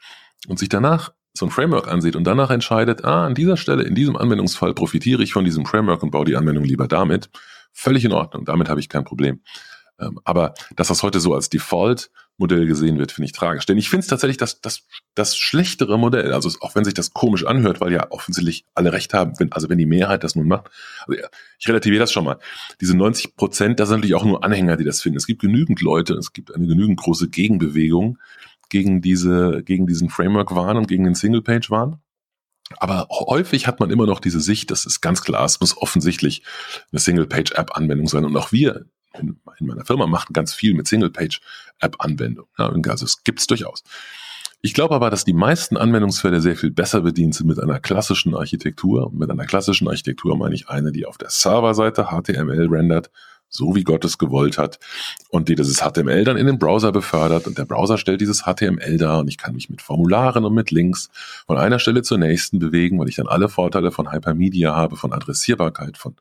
[0.47, 3.95] und sich danach so ein Framework ansieht und danach entscheidet, ah, an dieser Stelle, in
[3.95, 7.29] diesem Anwendungsfall profitiere ich von diesem Framework und baue die Anwendung lieber damit,
[7.71, 8.45] völlig in Ordnung.
[8.45, 9.41] Damit habe ich kein Problem.
[9.99, 13.65] Ähm, aber dass das heute so als Default-Modell gesehen wird, finde ich tragisch.
[13.65, 14.83] Denn ich finde es tatsächlich das, das,
[15.15, 19.13] das schlechtere Modell, also auch wenn sich das komisch anhört, weil ja offensichtlich alle recht
[19.13, 20.69] haben, wenn, also wenn die Mehrheit das nun macht.
[21.07, 21.21] Also
[21.59, 22.39] ich relativiere das schon mal.
[22.81, 25.17] Diese 90 Prozent, das sind natürlich auch nur Anhänger, die das finden.
[25.17, 28.17] Es gibt genügend Leute, es gibt eine genügend große Gegenbewegung
[28.69, 31.99] gegen diese, gegen diesen Framework-Wahn und gegen den Single-Page-Wahn.
[32.77, 36.43] Aber häufig hat man immer noch diese Sicht, das ist ganz klar, es muss offensichtlich
[36.91, 38.25] eine Single-Page-App-Anwendung sein.
[38.25, 38.85] Und auch wir
[39.17, 42.49] in, in meiner Firma machen ganz viel mit Single-Page-App-Anwendungen.
[42.57, 43.83] Ja, also es gibt es durchaus.
[44.61, 48.35] Ich glaube aber, dass die meisten Anwendungsfälle sehr viel besser bedient sind mit einer klassischen
[48.35, 49.07] Architektur.
[49.07, 53.09] Und mit einer klassischen Architektur meine ich eine, die auf der Serverseite HTML rendert,
[53.49, 54.79] so wie Gott es gewollt hat,
[55.29, 57.47] und die dieses HTML dann in den Browser befördert.
[57.47, 60.71] Und der Browser stellt dieses HTML dar und ich kann mich mit Formularen und mit
[60.71, 61.09] Links
[61.47, 65.13] von einer Stelle zur nächsten bewegen, weil ich dann alle Vorteile von Hypermedia habe, von
[65.13, 66.15] Adressierbarkeit, von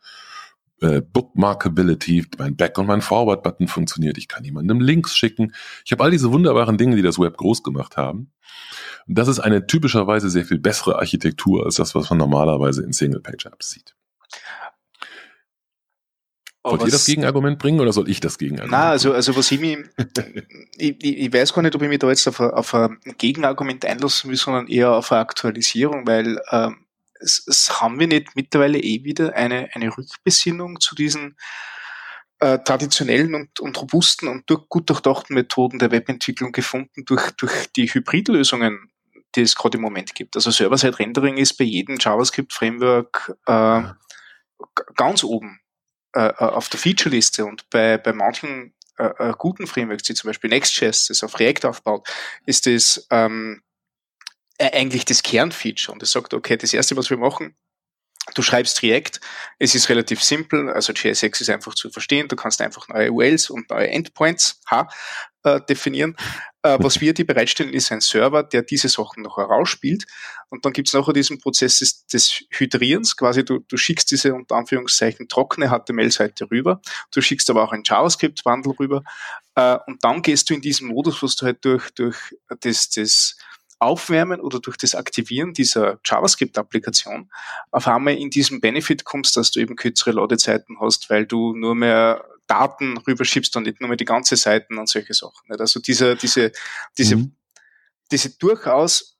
[0.80, 4.16] äh, Bookmarkability, mein Back- und mein Forward-Button funktioniert.
[4.16, 5.52] Ich kann jemandem Links schicken.
[5.84, 8.30] Ich habe all diese wunderbaren Dinge, die das Web groß gemacht haben.
[9.06, 12.92] Und das ist eine typischerweise sehr viel bessere Architektur als das, was man normalerweise in
[12.92, 13.96] Single-Page-Apps sieht.
[16.70, 18.72] Wollt ihr das Gegenargument bringen oder soll ich das Gegenargument?
[18.72, 19.85] Na, also, also was ich mir,
[20.76, 24.31] ich, ich, weiß gar nicht, ob ich mich da jetzt auf, auf ein Gegenargument einlassen
[24.31, 26.87] will, sondern eher auf eine Aktualisierung, weil ähm,
[27.20, 31.37] es, es haben wir nicht mittlerweile eh wieder eine, eine Rückbesinnung zu diesen
[32.40, 37.66] äh, traditionellen und, und robusten und durch, gut durchdachten Methoden der Webentwicklung gefunden durch, durch
[37.74, 38.90] die Hybridlösungen,
[39.35, 40.37] die es gerade im Moment gibt.
[40.37, 43.83] Also Server-Side-Rendering ist bei jedem JavaScript-Framework äh,
[44.96, 45.61] ganz oben
[46.18, 50.26] äh, äh, auf der Feature-Liste und bei, bei manchen äh, äh, guten Frameworks, wie zum
[50.26, 52.09] Beispiel Next.js, das auf React aufbaut,
[52.44, 53.62] ist das ähm,
[54.59, 55.92] äh, eigentlich das Kernfeature.
[55.92, 57.54] Und es sagt, okay, das erste, was wir machen,
[58.35, 59.20] du schreibst React,
[59.61, 63.50] es ist relativ simpel, also JSX ist einfach zu verstehen, du kannst einfach neue URLs
[63.50, 64.88] und neue Endpoints H,
[65.56, 66.16] äh, definieren.
[66.62, 70.06] Äh, was wir dir bereitstellen, ist ein Server, der diese Sachen noch herausspielt.
[70.48, 74.34] Und dann gibt es nachher diesen Prozess des, des Hydrierens, quasi du, du schickst diese
[74.34, 76.80] unter Anführungszeichen trockene HTML-Seite rüber,
[77.12, 79.04] du schickst aber auch ein JavaScript-Bundle rüber
[79.54, 82.16] äh, und dann gehst du in diesen Modus, was du halt durch, durch
[82.61, 83.37] das, das
[83.78, 87.30] Aufwärmen oder durch das Aktivieren dieser JavaScript-Applikation
[87.70, 91.74] auf einmal in diesen Benefit kommst, dass du eben kürzere Ladezeiten hast, weil du nur
[91.74, 95.52] mehr Daten rüberschiebst und nicht nur mehr die ganze Seiten und solche Sachen.
[95.58, 96.50] Also diese, diese,
[96.96, 97.37] diese, mhm.
[98.11, 99.18] diese durchaus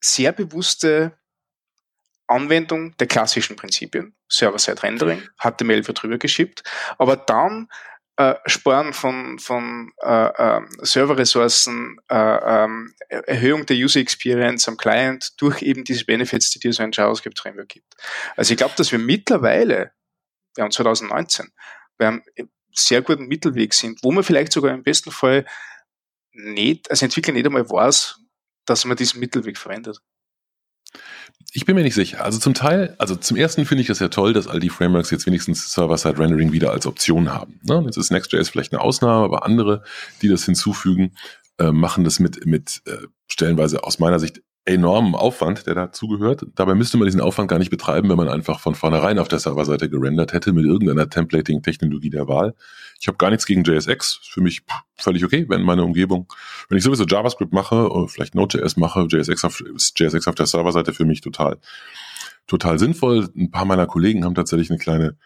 [0.00, 1.18] sehr bewusste
[2.26, 6.62] Anwendung der klassischen Prinzipien, Server-Side-Rendering, HTML wird rübergeschippt,
[6.96, 7.68] aber dann
[8.16, 15.40] äh, Sparen von, von äh, äh, Serverressourcen, äh, ähm, Erhöhung der User Experience am Client
[15.40, 17.94] durch eben diese Benefits, die dir so ein JavaScript-Framework gibt.
[18.36, 19.92] Also ich glaube, dass wir mittlerweile,
[20.54, 21.50] wir haben 2019,
[22.00, 22.22] wir haben
[22.72, 25.46] sehr guten Mittelweg sind, wo man vielleicht sogar im besten Fall
[26.32, 28.18] nicht, als Entwickler nicht einmal weiß,
[28.64, 30.00] dass man diesen Mittelweg verwendet.
[31.52, 32.24] Ich bin mir nicht sicher.
[32.24, 35.10] Also zum Teil, also zum ersten finde ich es ja toll, dass all die Frameworks
[35.10, 37.60] jetzt wenigstens Server-Side-Rendering wieder als Option haben.
[37.62, 37.82] Ne?
[37.86, 39.82] Jetzt ist Next.js vielleicht eine Ausnahme, aber andere,
[40.22, 41.16] die das hinzufügen,
[41.58, 46.46] äh, machen das mit, mit äh, stellenweise aus meiner Sicht enormen Aufwand, der dazugehört.
[46.54, 49.38] Dabei müsste man diesen Aufwand gar nicht betreiben, wenn man einfach von vornherein auf der
[49.38, 52.54] Serverseite gerendert hätte mit irgendeiner Templating-Technologie der Wahl.
[53.00, 54.62] Ich habe gar nichts gegen JSX, für mich
[54.96, 56.32] völlig okay, wenn meine Umgebung,
[56.68, 59.62] wenn ich sowieso JavaScript mache oder vielleicht Node.js mache, JSX auf,
[59.96, 61.58] JSX auf der Serverseite für mich total,
[62.46, 63.28] total sinnvoll.
[63.36, 65.16] Ein paar meiner Kollegen haben tatsächlich eine kleine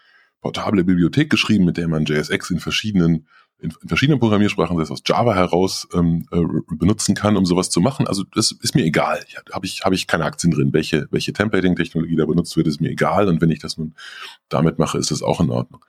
[0.41, 3.27] portable Bibliothek geschrieben, mit der man JSX in verschiedenen
[3.65, 6.41] in, in verschiedenen Programmiersprachen, das aus Java heraus ähm, äh,
[6.75, 8.07] benutzen kann, um sowas zu machen.
[8.07, 9.25] Also das ist mir egal.
[9.53, 10.73] Habe ich habe ich keine Aktien drin.
[10.73, 13.29] Welche welche Templating-Technologie da benutzt wird, ist mir egal.
[13.29, 13.95] Und wenn ich das nun
[14.49, 15.85] damit mache, ist das auch in Ordnung.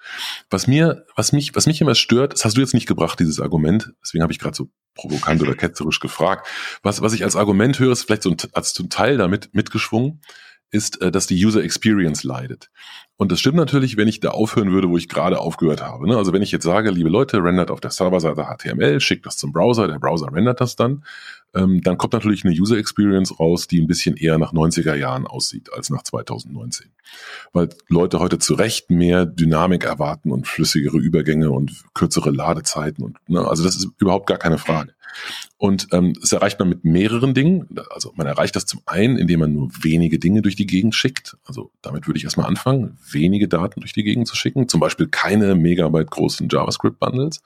[0.50, 3.40] Was mir was mich was mich immer stört, das hast du jetzt nicht gebracht, dieses
[3.40, 3.94] Argument.
[4.02, 6.48] Deswegen habe ich gerade so provokant oder ketzerisch gefragt.
[6.82, 10.22] Was was ich als Argument höre, ist vielleicht so ein, als zum Teil damit mitgeschwungen
[10.76, 12.70] ist, äh, dass die User Experience leidet.
[13.18, 16.08] Und das stimmt natürlich, wenn ich da aufhören würde, wo ich gerade aufgehört habe.
[16.08, 16.18] Ne?
[16.18, 19.54] Also wenn ich jetzt sage, liebe Leute, rendert auf der Serverseite HTML, schickt das zum
[19.54, 21.04] Browser, der Browser rendert das dann,
[21.54, 25.26] ähm, dann kommt natürlich eine User Experience raus, die ein bisschen eher nach 90er Jahren
[25.26, 26.92] aussieht als nach 2019.
[27.54, 33.06] Weil Leute heute zu Recht mehr Dynamik erwarten und flüssigere Übergänge und kürzere Ladezeiten.
[33.06, 33.48] Und, ne?
[33.48, 34.94] Also das ist überhaupt gar keine Frage.
[35.58, 37.68] Und ähm, das erreicht man mit mehreren Dingen.
[37.90, 41.38] Also man erreicht das zum einen, indem man nur wenige Dinge durch die Gegend schickt.
[41.46, 44.68] Also damit würde ich erstmal anfangen, wenige Daten durch die Gegend zu schicken.
[44.68, 47.42] Zum Beispiel keine Megabyte großen JavaScript-Bundles,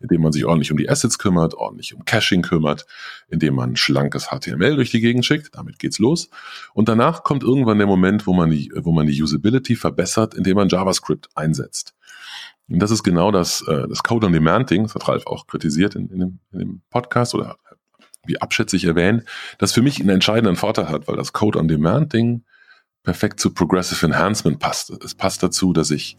[0.00, 2.86] indem man sich ordentlich um die Assets kümmert, ordentlich um Caching kümmert,
[3.28, 5.54] indem man schlankes HTML durch die Gegend schickt.
[5.54, 6.28] Damit geht's los.
[6.74, 10.56] Und danach kommt irgendwann der Moment, wo man die, wo man die Usability verbessert, indem
[10.56, 11.95] man JavaScript einsetzt.
[12.68, 15.46] Und das ist genau das, äh, das Code on Demand Ding, das hat Ralf auch
[15.46, 17.58] kritisiert in, in, dem, in dem Podcast oder
[18.26, 19.24] wie abschätzig erwähnt,
[19.58, 22.44] das für mich einen entscheidenden Vorteil hat, weil das Code on Demand Ding
[23.04, 24.90] perfekt zu Progressive Enhancement passt.
[25.04, 26.16] Es passt dazu, dass ich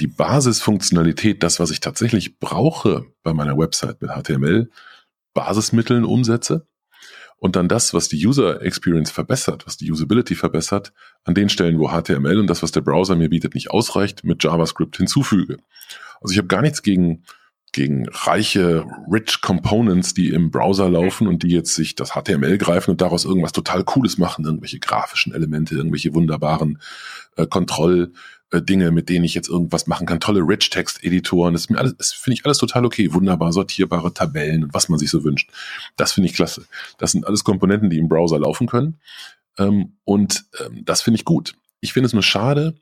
[0.00, 4.70] die Basisfunktionalität, das, was ich tatsächlich brauche bei meiner Website mit HTML,
[5.32, 6.66] Basismitteln umsetze
[7.38, 10.92] und dann das, was die User Experience verbessert, was die Usability verbessert,
[11.24, 14.42] an den Stellen, wo HTML und das, was der Browser mir bietet, nicht ausreicht, mit
[14.42, 15.58] JavaScript hinzufüge.
[16.20, 17.24] Also ich habe gar nichts gegen
[17.74, 22.92] gegen reiche, rich Components, die im Browser laufen und die jetzt sich das HTML greifen
[22.92, 26.80] und daraus irgendwas total Cooles machen, irgendwelche grafischen Elemente, irgendwelche wunderbaren
[27.36, 28.12] äh, Kontroll,
[28.54, 32.44] äh, Dinge, mit denen ich jetzt irgendwas machen kann, tolle Rich-Text-Editoren, das, das finde ich
[32.44, 35.50] alles total okay, wunderbar sortierbare Tabellen und was man sich so wünscht.
[35.96, 36.66] Das finde ich klasse.
[36.98, 38.98] Das sind alles Komponenten, die im Browser laufen können
[39.58, 41.54] ähm, und ähm, das finde ich gut.
[41.80, 42.74] Ich finde es nur schade,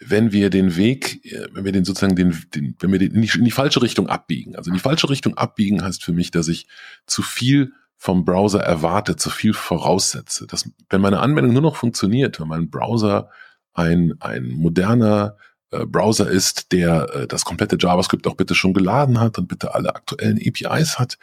[0.00, 3.22] wenn wir den Weg, äh, wenn wir den sozusagen den, den wenn wir den in
[3.22, 4.56] die, in die falsche Richtung abbiegen.
[4.56, 6.66] Also in die falsche Richtung abbiegen heißt für mich, dass ich
[7.06, 10.46] zu viel vom Browser erwarte, zu viel voraussetze.
[10.46, 13.30] Dass, wenn meine Anwendung nur noch funktioniert, wenn mein Browser
[13.74, 15.36] ein, ein moderner
[15.70, 19.74] äh, Browser ist, der äh, das komplette JavaScript auch bitte schon geladen hat und bitte
[19.74, 21.18] alle aktuellen APIs hat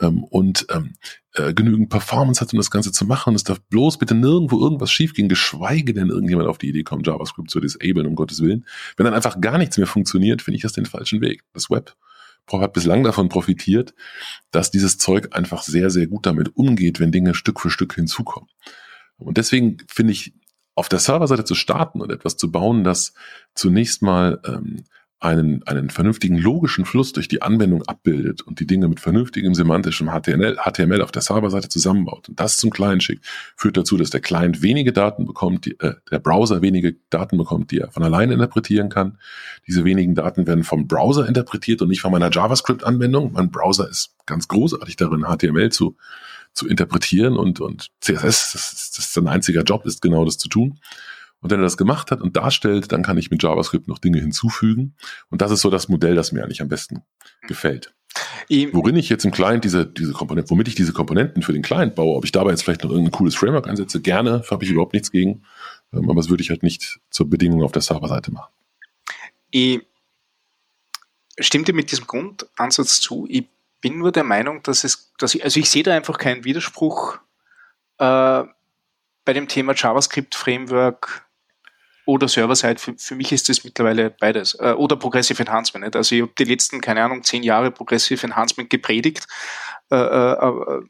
[0.00, 0.94] ähm, und ähm,
[1.34, 3.30] äh, genügend Performance hat, um das Ganze zu machen.
[3.30, 7.06] Und es darf bloß bitte nirgendwo irgendwas schiefgehen, geschweige denn irgendjemand auf die Idee kommt,
[7.06, 8.66] JavaScript zu disablen, um Gottes Willen.
[8.96, 11.42] Wenn dann einfach gar nichts mehr funktioniert, finde ich das den falschen Weg.
[11.52, 11.96] Das Web
[12.52, 13.92] hat bislang davon profitiert,
[14.52, 18.48] dass dieses Zeug einfach sehr, sehr gut damit umgeht, wenn Dinge Stück für Stück hinzukommen.
[19.18, 20.34] Und deswegen finde ich
[20.76, 23.14] auf der Serverseite zu starten und etwas zu bauen, das
[23.54, 24.84] zunächst mal ähm,
[25.18, 30.10] einen, einen vernünftigen logischen Fluss durch die Anwendung abbildet und die Dinge mit vernünftigem semantischem
[30.10, 33.24] HTML, HTML auf der Serverseite zusammenbaut und das zum Client schickt,
[33.56, 37.70] führt dazu, dass der Client wenige Daten bekommt, die, äh, der Browser wenige Daten bekommt,
[37.70, 39.18] die er von alleine interpretieren kann.
[39.66, 43.32] Diese wenigen Daten werden vom Browser interpretiert und nicht von meiner JavaScript-Anwendung.
[43.32, 45.96] Mein Browser ist ganz großartig darin, HTML zu
[46.56, 50.38] zu interpretieren und, und CSS, das ist, das ist sein einziger Job, ist genau das
[50.38, 50.80] zu tun.
[51.40, 54.18] Und wenn er das gemacht hat und darstellt, dann kann ich mit JavaScript noch Dinge
[54.18, 54.94] hinzufügen.
[55.28, 57.02] Und das ist so das Modell, das mir eigentlich am besten
[57.46, 57.94] gefällt.
[58.72, 61.94] Worin ich jetzt im Client diese, diese Komponenten, womit ich diese Komponenten für den Client
[61.94, 64.94] baue, ob ich dabei jetzt vielleicht noch irgendein cooles Framework einsetze, gerne, habe ich überhaupt
[64.94, 65.42] nichts gegen.
[65.92, 68.52] Ähm, aber das würde ich halt nicht zur Bedingung auf der Serverseite machen.
[69.50, 69.82] Ich
[71.38, 73.26] stimme dir mit diesem Grundansatz zu.
[73.28, 73.44] Ich
[73.80, 77.18] bin nur der Meinung, dass es, dass ich, also ich sehe da einfach keinen Widerspruch
[77.98, 78.44] äh,
[79.24, 81.26] bei dem Thema JavaScript Framework
[82.06, 82.78] oder Server-Side.
[82.78, 84.54] Für, für, mich ist das mittlerweile beides.
[84.54, 85.84] Äh, oder Progressive Enhancement.
[85.84, 85.96] Nicht?
[85.96, 89.26] Also ich habe die letzten, keine Ahnung, zehn Jahre Progressive Enhancement gepredigt.
[89.90, 90.82] Äh, äh, äh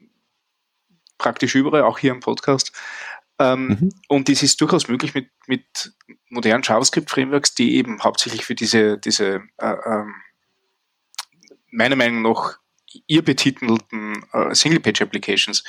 [1.18, 2.72] praktisch überall, auch hier im Podcast.
[3.38, 3.92] Ähm, mhm.
[4.08, 5.94] Und es ist durchaus möglich mit, mit
[6.28, 10.14] modernen JavaScript-Frameworks, die eben hauptsächlich für diese, diese äh, ähm,
[11.70, 12.58] meiner Meinung nach
[13.06, 15.64] ihr betitelten äh, Single-Page-Applications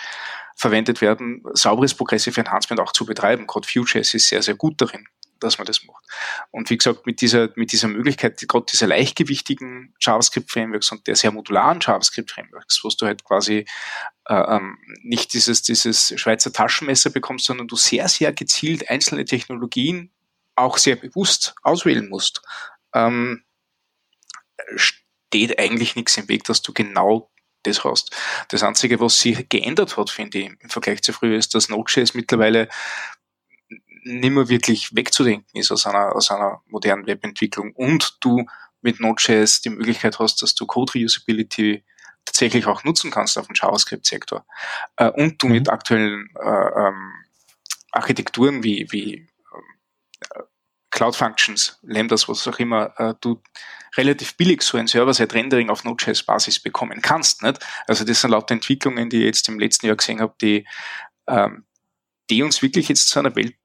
[0.55, 3.45] verwendet werden, sauberes Progressive Enhancement auch zu betreiben.
[3.47, 5.05] Gerade Vue.js ist sehr, sehr gut darin,
[5.39, 6.03] dass man das macht.
[6.49, 11.31] Und wie gesagt, mit dieser, mit dieser Möglichkeit, gerade dieser leichtgewichtigen JavaScript-Frameworks und der sehr
[11.31, 13.65] modularen JavaScript-Frameworks, wo du halt quasi
[14.25, 20.11] äh, ähm, nicht dieses, dieses Schweizer Taschenmesser bekommst, sondern du sehr, sehr gezielt einzelne Technologien
[20.55, 22.41] auch sehr bewusst auswählen musst,
[22.95, 23.43] ähm,
[25.27, 27.29] steht eigentlich nichts im Weg, dass du genau
[27.63, 28.15] das hast.
[28.49, 32.13] Das Einzige, was sich geändert hat, finde ich, im Vergleich zu früher, ist, dass Node.js
[32.13, 32.69] mittlerweile
[34.03, 38.45] nicht mehr wirklich wegzudenken ist aus einer, aus einer modernen Webentwicklung und du
[38.81, 41.83] mit Node.js die Möglichkeit hast, dass du Code Reusability
[42.23, 44.45] tatsächlich auch nutzen kannst auf dem JavaScript-Sektor
[44.97, 45.73] äh, und du mit mhm.
[45.73, 47.13] aktuellen äh, ähm,
[47.91, 49.27] Architekturen wie, wie
[50.21, 50.43] äh,
[50.97, 53.39] Cloud Functions, Lambdas, was auch immer, äh, du
[53.97, 57.43] relativ billig so ein Server-Side-Rendering auf Node.js-Basis bekommen kannst.
[57.43, 57.63] Nicht?
[57.85, 60.67] Also das sind lauter Entwicklungen, die ich jetzt im letzten Jahr gesehen habe, die,
[61.27, 61.67] ähm,
[62.31, 63.55] die uns wirklich jetzt zu einer Welt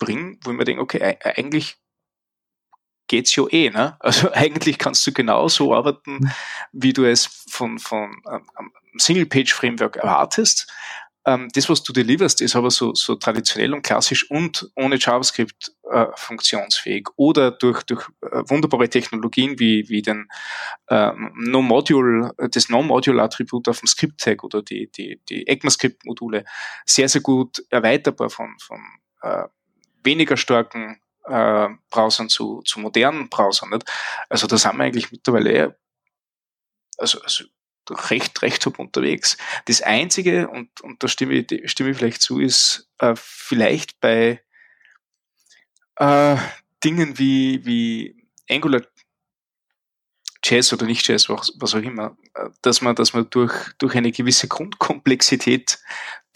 [0.00, 1.76] bringen, wo ich mir denke, okay, eigentlich
[3.06, 3.96] geht's ja eh, ne?
[4.00, 6.32] Also eigentlich kannst du genauso arbeiten,
[6.72, 10.66] wie du es von, von ähm, Single-Page-Framework erwartest.
[11.26, 15.72] Ähm, das, was du deliverst, ist aber so, so traditionell und klassisch und ohne JavaScript
[15.90, 20.28] äh, funktionsfähig oder durch, durch äh, wunderbare Technologien wie, wie den
[20.88, 26.44] ähm, No-Module, das No-Module-Attribut auf dem Script-Tag oder die, die, die ECMAScript-Module
[26.86, 28.80] sehr, sehr gut erweiterbar von, von
[29.22, 29.44] äh,
[30.02, 33.70] weniger starken äh, Browsern zu, zu modernen Browsern.
[33.70, 33.84] Nicht?
[34.30, 35.76] Also da sind wir eigentlich mittlerweile
[37.00, 37.44] also, also
[37.90, 39.36] recht, recht top unterwegs.
[39.66, 44.42] Das Einzige, und, und da stimme ich, stimme ich vielleicht zu, ist äh, vielleicht bei
[45.96, 46.36] äh,
[46.82, 48.82] Dingen wie, wie Angular
[50.42, 53.94] Jazz oder nicht Jazz, was, was auch immer, äh, dass man, dass man durch, durch
[53.94, 55.78] eine gewisse Grundkomplexität,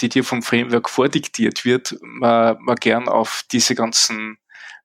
[0.01, 4.39] die dir vom Framework vordiktiert wird, man, man gern auf diese ganzen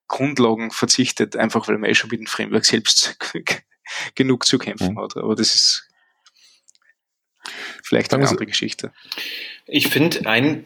[0.08, 3.17] Grundlagen verzichtet, einfach weil man eh schon mit dem Framework selbst
[4.15, 4.99] genug zu kämpfen mhm.
[4.99, 5.17] hat.
[5.17, 5.88] Aber das ist
[7.84, 8.91] vielleicht eine andere Geschichte.
[9.65, 10.65] Ich finde, ein,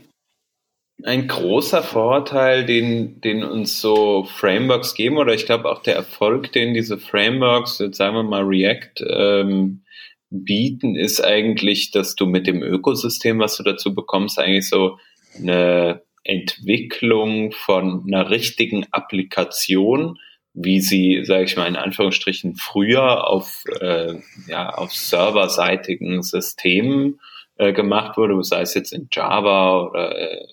[1.04, 6.52] ein großer Vorteil, den, den uns so Frameworks geben, oder ich glaube auch der Erfolg,
[6.52, 9.84] den diese Frameworks, jetzt sagen wir mal React, ähm,
[10.30, 14.98] bieten, ist eigentlich, dass du mit dem Ökosystem, was du dazu bekommst, eigentlich so
[15.38, 20.20] eine Entwicklung von einer richtigen Applikation,
[20.54, 24.16] wie sie, sage ich mal in Anführungsstrichen, früher auf, äh,
[24.48, 27.20] ja, auf serverseitigen Systemen
[27.58, 30.48] äh, gemacht wurde, sei es jetzt in Java oder äh,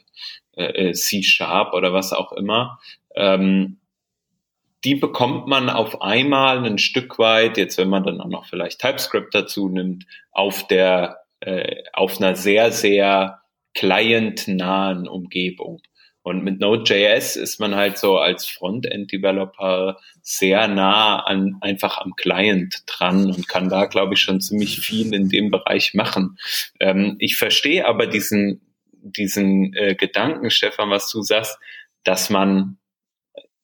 [0.56, 2.78] äh, C-Sharp oder was auch immer.
[3.14, 3.78] Ähm,
[4.84, 8.80] die bekommt man auf einmal ein Stück weit, jetzt wenn man dann auch noch vielleicht
[8.80, 13.40] TypeScript dazu nimmt, auf der äh, auf einer sehr, sehr
[13.74, 15.80] client-nahen Umgebung.
[16.22, 22.82] Und mit Node.js ist man halt so als Frontend-Developer sehr nah an, einfach am Client
[22.86, 26.38] dran und kann da, glaube ich, schon ziemlich viel in dem Bereich machen.
[26.78, 28.60] Ähm, ich verstehe aber diesen,
[28.92, 31.58] diesen äh, Gedanken, Stefan, was du sagst,
[32.04, 32.76] dass man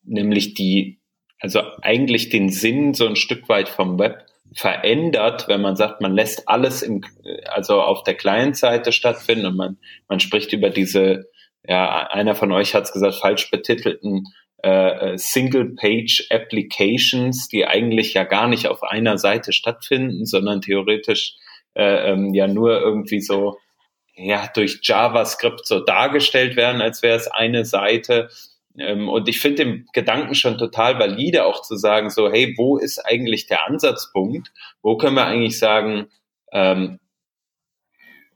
[0.03, 1.01] nämlich die,
[1.38, 6.14] also eigentlich den Sinn so ein Stück weit vom Web verändert, wenn man sagt, man
[6.14, 7.03] lässt alles im,
[7.47, 11.29] also auf der Client-Seite stattfinden und man, man spricht über diese
[11.68, 14.24] ja, einer von euch hat es gesagt, falsch betitelten
[14.62, 21.35] äh, äh, Single-Page-Applications, die eigentlich ja gar nicht auf einer Seite stattfinden, sondern theoretisch
[21.74, 23.59] äh, ähm, ja nur irgendwie so
[24.14, 28.29] ja durch JavaScript so dargestellt werden, als wäre es eine Seite.
[28.79, 32.79] Ähm, und ich finde den Gedanken schon total valide, auch zu sagen, so, hey, wo
[32.79, 34.52] ist eigentlich der Ansatzpunkt?
[34.83, 36.07] Wo können wir eigentlich sagen,
[36.52, 36.98] ähm,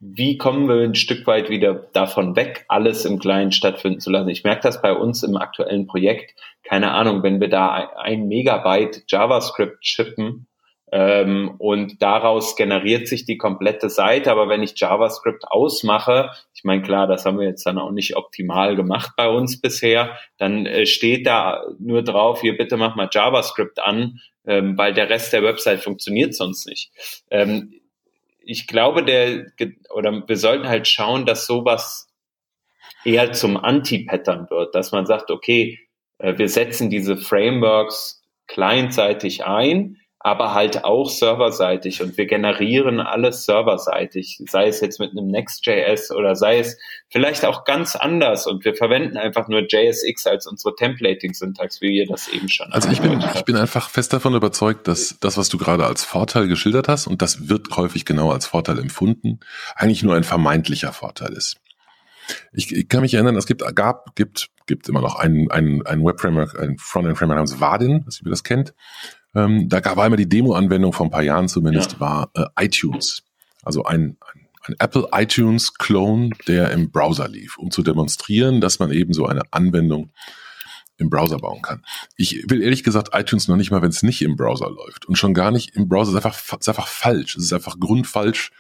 [0.01, 4.31] wie kommen wir ein Stück weit wieder davon weg, alles im Kleinen stattfinden zu lassen?
[4.31, 6.35] Ich merke das bei uns im aktuellen Projekt.
[6.65, 10.47] Keine Ahnung, wenn wir da ein Megabyte JavaScript chippen
[10.91, 16.81] ähm, und daraus generiert sich die komplette Seite, aber wenn ich JavaScript ausmache, ich meine
[16.81, 20.87] klar, das haben wir jetzt dann auch nicht optimal gemacht bei uns bisher, dann äh,
[20.87, 25.43] steht da nur drauf, hier bitte mach mal JavaScript an, ähm, weil der Rest der
[25.43, 26.91] Website funktioniert sonst nicht.
[27.31, 27.80] Ähm,
[28.51, 29.47] ich glaube, der,
[29.95, 32.09] oder wir sollten halt schauen, dass sowas
[33.05, 35.79] eher zum Anti-Pattern wird, dass man sagt, okay,
[36.19, 43.47] äh, wir setzen diese Frameworks clientseitig ein, aber halt auch serverseitig und wir generieren alles
[43.47, 46.77] serverseitig, sei es jetzt mit einem Next.js oder sei es
[47.09, 52.07] vielleicht auch ganz anders und wir verwenden einfach nur JSX als unsere Templating-Syntax, wie ihr
[52.07, 55.49] das eben schon Also ich bin, ich bin einfach fest davon überzeugt, dass das, was
[55.49, 59.41] du gerade als Vorteil geschildert hast, und das wird häufig genau als Vorteil empfunden,
[59.75, 61.57] eigentlich nur ein vermeintlicher Vorteil ist.
[62.53, 66.05] Ich, ich kann mich erinnern, es gibt, gab, gibt, gibt immer noch ein, ein, ein
[66.05, 68.75] Web-Framework, ein Frontend-Framework namens Vadin, was ihr das kennt.
[69.35, 72.01] Ähm, da gab einmal die Demo-Anwendung vor ein paar Jahren zumindest, ja.
[72.01, 73.23] war äh, iTunes.
[73.63, 78.79] Also ein, ein, ein Apple iTunes Clone, der im Browser lief, um zu demonstrieren, dass
[78.79, 80.11] man eben so eine Anwendung
[81.01, 81.83] im Browser bauen kann.
[82.17, 85.07] Ich will ehrlich gesagt iTunes noch nicht mal, wenn es nicht im Browser läuft.
[85.07, 86.11] Und schon gar nicht im Browser.
[86.13, 87.37] Es ist einfach, ist einfach falsch.
[87.37, 88.53] Es ist einfach grundfalsch,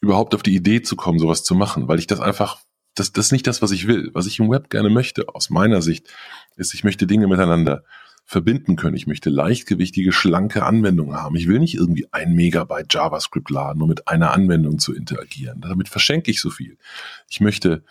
[0.00, 2.58] überhaupt auf die Idee zu kommen, sowas zu machen, weil ich das einfach,
[2.94, 4.10] das, das ist nicht das, was ich will.
[4.12, 6.08] Was ich im Web gerne möchte, aus meiner Sicht,
[6.56, 7.84] ist, ich möchte Dinge miteinander
[8.24, 8.96] verbinden können.
[8.96, 11.36] Ich möchte leichtgewichtige, schlanke Anwendungen haben.
[11.36, 15.60] Ich will nicht irgendwie ein Megabyte JavaScript laden, um mit einer Anwendung zu interagieren.
[15.60, 16.78] Damit verschenke ich so viel.
[17.28, 17.82] Ich möchte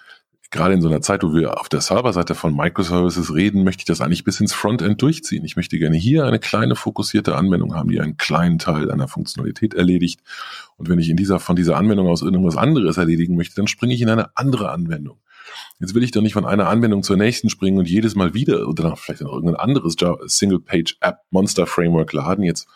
[0.53, 3.85] gerade in so einer Zeit, wo wir auf der Serverseite von Microservices reden, möchte ich
[3.85, 5.43] das eigentlich bis ins Frontend durchziehen.
[5.43, 9.73] Ich möchte gerne hier eine kleine fokussierte Anwendung haben, die einen kleinen Teil einer Funktionalität
[9.73, 10.21] erledigt.
[10.77, 13.93] Und wenn ich in dieser, von dieser Anwendung aus irgendwas anderes erledigen möchte, dann springe
[13.93, 15.17] ich in eine andere Anwendung.
[15.79, 18.67] Jetzt will ich doch nicht von einer Anwendung zur nächsten springen und jedes Mal wieder
[18.67, 19.95] oder vielleicht noch irgendein anderes
[20.25, 22.43] Single-Page-App Monster Framework laden.
[22.43, 22.67] Jetzt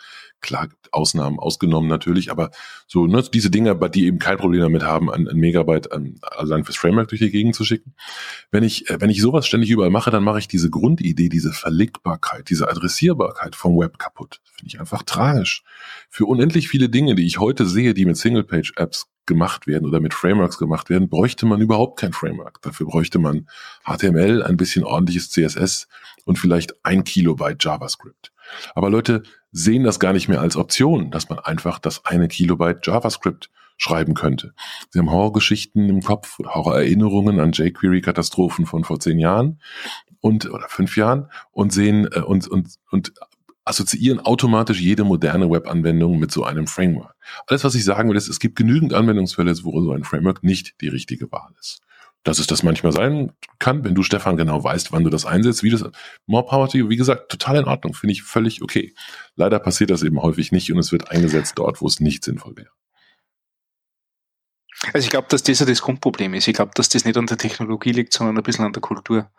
[0.42, 2.52] klar, Ausnahmen ausgenommen natürlich, aber
[2.88, 6.64] so ne, diese Dinger, die eben kein Problem damit haben, ein, ein Megabyte an, allein
[6.64, 7.94] fürs Framework durch die Gegend zu schicken.
[8.52, 11.52] Wenn ich, äh, wenn ich sowas ständig überall mache, dann mache ich diese Grundidee, diese
[11.52, 14.40] Verlegbarkeit, diese Adressierbarkeit vom Web kaputt.
[14.56, 15.64] Finde ich einfach tragisch.
[16.10, 20.14] Für unendlich viele Dinge, die ich heute sehe, die mit Single-Page-Apps gemacht werden oder mit
[20.14, 22.62] Frameworks gemacht werden, bräuchte man überhaupt kein Framework.
[22.62, 23.48] Dafür bräuchte man
[23.86, 25.88] HTML, ein bisschen ordentliches CSS
[26.26, 28.32] und vielleicht ein Kilobyte JavaScript.
[28.74, 32.86] Aber Leute sehen das gar nicht mehr als Option, dass man einfach das eine Kilobyte
[32.86, 34.54] JavaScript schreiben könnte.
[34.90, 39.62] Sie haben Horrorgeschichten im Kopf, Horrorerinnerungen an jQuery-Katastrophen von vor zehn Jahren
[40.20, 43.14] und oder fünf Jahren und sehen äh, und, und, und
[43.68, 47.16] assoziieren automatisch jede moderne Web-Anwendung mit so einem Framework.
[47.48, 50.82] Alles, was ich sagen will, ist, es gibt genügend Anwendungsfälle, wo so ein Framework nicht
[50.82, 51.82] die richtige Wahl ist.
[52.24, 55.64] Dass es das manchmal sein kann, wenn du, Stefan, genau weißt, wann du das einsetzt,
[55.64, 55.84] wie das,
[56.26, 58.94] more power to you, wie gesagt, total in Ordnung, finde ich völlig okay.
[59.36, 62.58] Leider passiert das eben häufig nicht und es wird eingesetzt dort, wo es nicht sinnvoll
[62.58, 62.70] wäre.
[64.94, 66.48] Also ich glaube, dass das ja das Grundproblem ist.
[66.48, 69.30] Ich glaube, dass das nicht an der Technologie liegt, sondern ein bisschen an der Kultur.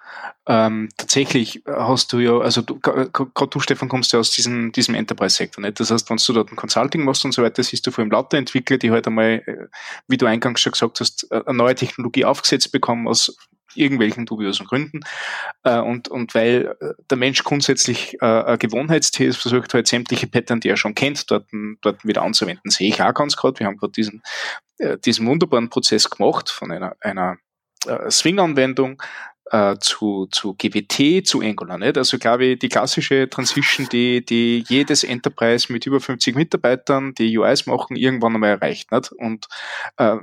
[0.46, 3.10] Ähm, tatsächlich hast du ja, also gerade
[3.50, 5.62] du, Stefan, kommst ja aus diesem, diesem Enterprise-Sektor.
[5.62, 5.78] Nicht?
[5.78, 8.10] Das heißt, wenn du dort ein Consulting machst und so weiter, siehst du vor allem
[8.10, 9.66] lauter Entwickler, die halt einmal, äh,
[10.08, 13.36] wie du eingangs schon gesagt hast, eine neue Technologie aufgesetzt bekommen aus
[13.74, 15.00] irgendwelchen dubiosen Gründen.
[15.62, 20.26] Äh, und, und weil äh, der Mensch grundsätzlich äh, ein Gewohnheitstier ist, versucht halt sämtliche
[20.26, 21.46] Pattern, die er schon kennt, dort,
[21.80, 22.70] dort wieder anzuwenden.
[22.70, 23.58] Sehe ich auch ganz gerade.
[23.60, 24.22] Wir haben gerade diesen,
[25.04, 27.36] diesen wunderbaren Prozess gemacht von einer, einer
[28.10, 29.02] Swing-Anwendung,
[29.50, 31.78] äh, zu, zu GWT, zu Angular.
[31.78, 31.96] Nicht?
[31.96, 37.36] Also glaube ich, die klassische Transition, die, die jedes Enterprise mit über 50 Mitarbeitern, die
[37.38, 38.92] UIs machen, irgendwann einmal erreicht.
[38.92, 39.12] Nicht?
[39.12, 39.46] Und
[39.96, 40.16] äh,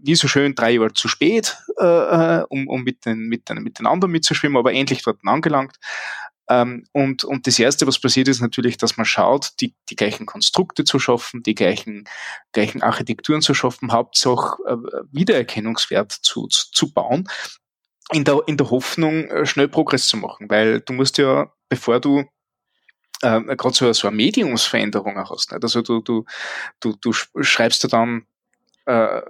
[0.00, 3.62] wie so schön drei Jahre zu spät, äh, äh, um, um mit, den, mit, den,
[3.62, 5.76] mit den anderen mitzuschwimmen, aber endlich dort angelangt.
[6.52, 10.26] Ähm, und, und das Erste, was passiert, ist natürlich, dass man schaut, die, die gleichen
[10.26, 12.04] Konstrukte zu schaffen, die gleichen,
[12.52, 14.76] gleichen Architekturen zu schaffen, Hauptsache äh,
[15.12, 17.28] Wiedererkennungswert zu, zu, zu bauen
[18.12, 22.00] in der, in der Hoffnung, äh, schnell Progress zu machen, weil du musst ja, bevor
[22.00, 22.24] du
[23.22, 25.62] äh, gerade so, so eine Mediumsveränderung hast, nicht?
[25.62, 26.24] also du, du,
[26.80, 28.26] du, du schreibst ja dann
[28.84, 29.22] äh,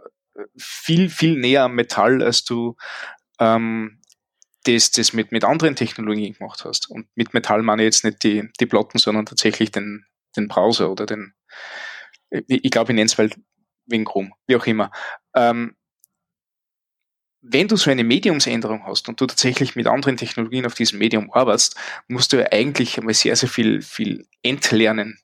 [0.56, 2.76] viel, viel näher am Metall, als du
[3.38, 4.00] ähm,
[4.64, 6.90] das, das mit, mit anderen Technologien gemacht hast.
[6.90, 10.06] Und mit Metall meine ich jetzt nicht die, die Platten, sondern tatsächlich den,
[10.36, 11.34] den Browser oder den,
[12.30, 13.30] ich glaube, ich nenne es weil
[13.86, 14.90] wegen Chrome, wie auch immer.
[15.34, 15.76] Ähm,
[17.42, 21.32] wenn du so eine Mediumsänderung hast und du tatsächlich mit anderen Technologien auf diesem Medium
[21.32, 25.18] arbeitest, musst du ja eigentlich einmal sehr, sehr viel, viel entlernen,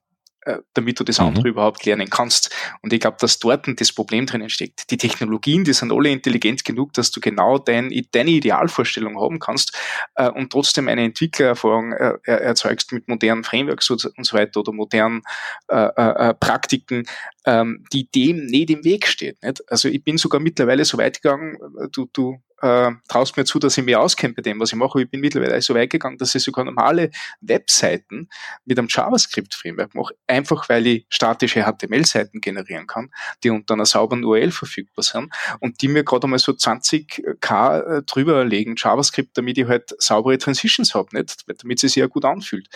[0.75, 1.51] damit du das andere mhm.
[1.51, 2.55] überhaupt lernen kannst.
[2.83, 4.91] Und ich glaube, dass dort das Problem drinnen steckt.
[4.91, 9.77] Die Technologien, die sind alle intelligent genug, dass du genau dein, deine Idealvorstellung haben kannst
[10.15, 14.73] äh, und trotzdem eine Entwicklererfahrung äh, erzeugst mit modernen Frameworks und, und so weiter oder
[14.73, 15.23] modernen
[15.69, 17.05] äh, äh, äh, Praktiken,
[17.45, 19.43] ähm, die dem nicht im Weg steht.
[19.43, 19.63] Nicht?
[19.71, 21.59] Also ich bin sogar mittlerweile so weit gegangen,
[21.93, 25.03] du, du äh, traust mir zu, dass ich mich auskenne bei dem, was ich mache.
[25.03, 28.29] Ich bin mittlerweile so weit gegangen, dass ich sogar normale Webseiten
[28.65, 33.11] mit einem JavaScript-Framework mache, einfach weil ich statische HTML-Seiten generieren kann,
[33.45, 38.03] die unter einer sauberen URL verfügbar sind und die mir gerade einmal so 20k äh,
[38.03, 41.45] drüber legen, JavaScript, damit ich halt saubere Transitions habe, nicht?
[41.47, 42.69] damit sie sich ja gut anfühlt.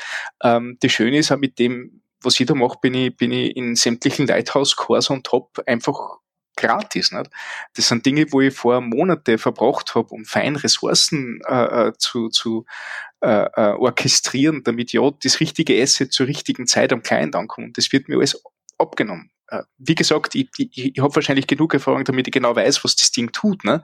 [0.43, 3.57] Ähm, das Schöne ist auch mit dem, was ich da mache, bin ich, bin ich
[3.57, 6.19] in sämtlichen Lighthouse-Cores on top einfach
[6.57, 7.13] gratis.
[7.13, 7.31] Nicht?
[7.75, 12.29] Das sind Dinge, wo ich vor Monate verbracht habe, um fein Ressourcen äh, äh, zu,
[12.29, 12.65] zu
[13.21, 17.79] äh, äh, orchestrieren, damit ja das richtige Asset zur richtigen Zeit am Client ankommt.
[17.79, 18.43] Das wird mir alles
[18.79, 19.31] abgenommen.
[19.49, 22.97] Äh, wie gesagt, ich, ich, ich habe wahrscheinlich genug Erfahrung, damit ich genau weiß, was
[22.97, 23.83] das Ding tut, ne?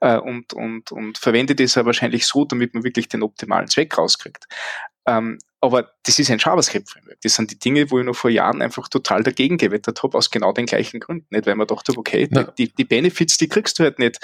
[0.00, 4.46] Und, und, und verwende das wahrscheinlich so, damit man wirklich den optimalen Zweck rauskriegt.
[5.10, 7.20] Ähm, aber das ist ein JavaScript-Framework.
[7.22, 10.30] Das sind die Dinge, wo ich noch vor Jahren einfach total dagegen gewettert habe, aus
[10.30, 11.26] genau den gleichen Gründen.
[11.30, 12.44] Nicht, weil man dachte, okay, ja.
[12.44, 14.20] die, die Benefits, die kriegst du halt nicht.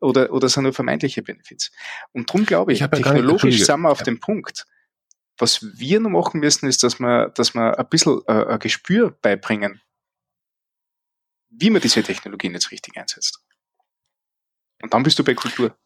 [0.00, 1.72] Oder, oder sind nur vermeintliche Benefits.
[2.12, 4.04] Und darum glaube ich, ich technologisch sind wir auf ja.
[4.04, 4.64] dem Punkt.
[5.36, 9.10] Was wir noch machen müssen, ist, dass wir, dass wir ein bisschen äh, ein Gespür
[9.10, 9.80] beibringen,
[11.50, 13.44] wie man diese Technologien jetzt richtig einsetzt.
[14.82, 15.76] Und dann bist du bei Kultur.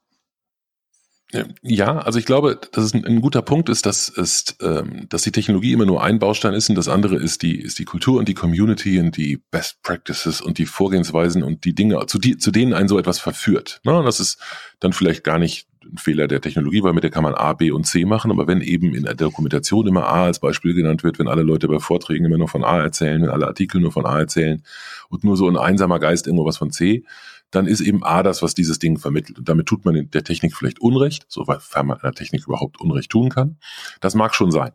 [1.63, 5.23] Ja, also ich glaube, dass es ein, ein guter Punkt ist, dass, ist ähm, dass
[5.23, 8.19] die Technologie immer nur ein Baustein ist und das andere ist die, ist die Kultur
[8.19, 12.37] und die Community und die Best Practices und die Vorgehensweisen und die Dinge, zu, die,
[12.37, 13.81] zu denen ein so etwas verführt.
[13.83, 14.39] Na, das ist
[14.81, 17.71] dann vielleicht gar nicht ein Fehler der Technologie, weil mit der kann man A, B
[17.71, 21.19] und C machen, aber wenn eben in der Dokumentation immer A als Beispiel genannt wird,
[21.19, 24.07] wenn alle Leute bei Vorträgen immer nur von A erzählen, wenn alle Artikel nur von
[24.07, 24.63] A erzählen
[25.09, 27.05] und nur so ein einsamer Geist irgendwo was von C,
[27.53, 29.39] dann ist eben A das, was dieses Ding vermittelt.
[29.39, 33.29] Und damit tut man der Technik vielleicht Unrecht, sofern man der Technik überhaupt Unrecht tun
[33.29, 33.59] kann.
[34.01, 34.73] Das mag schon sein.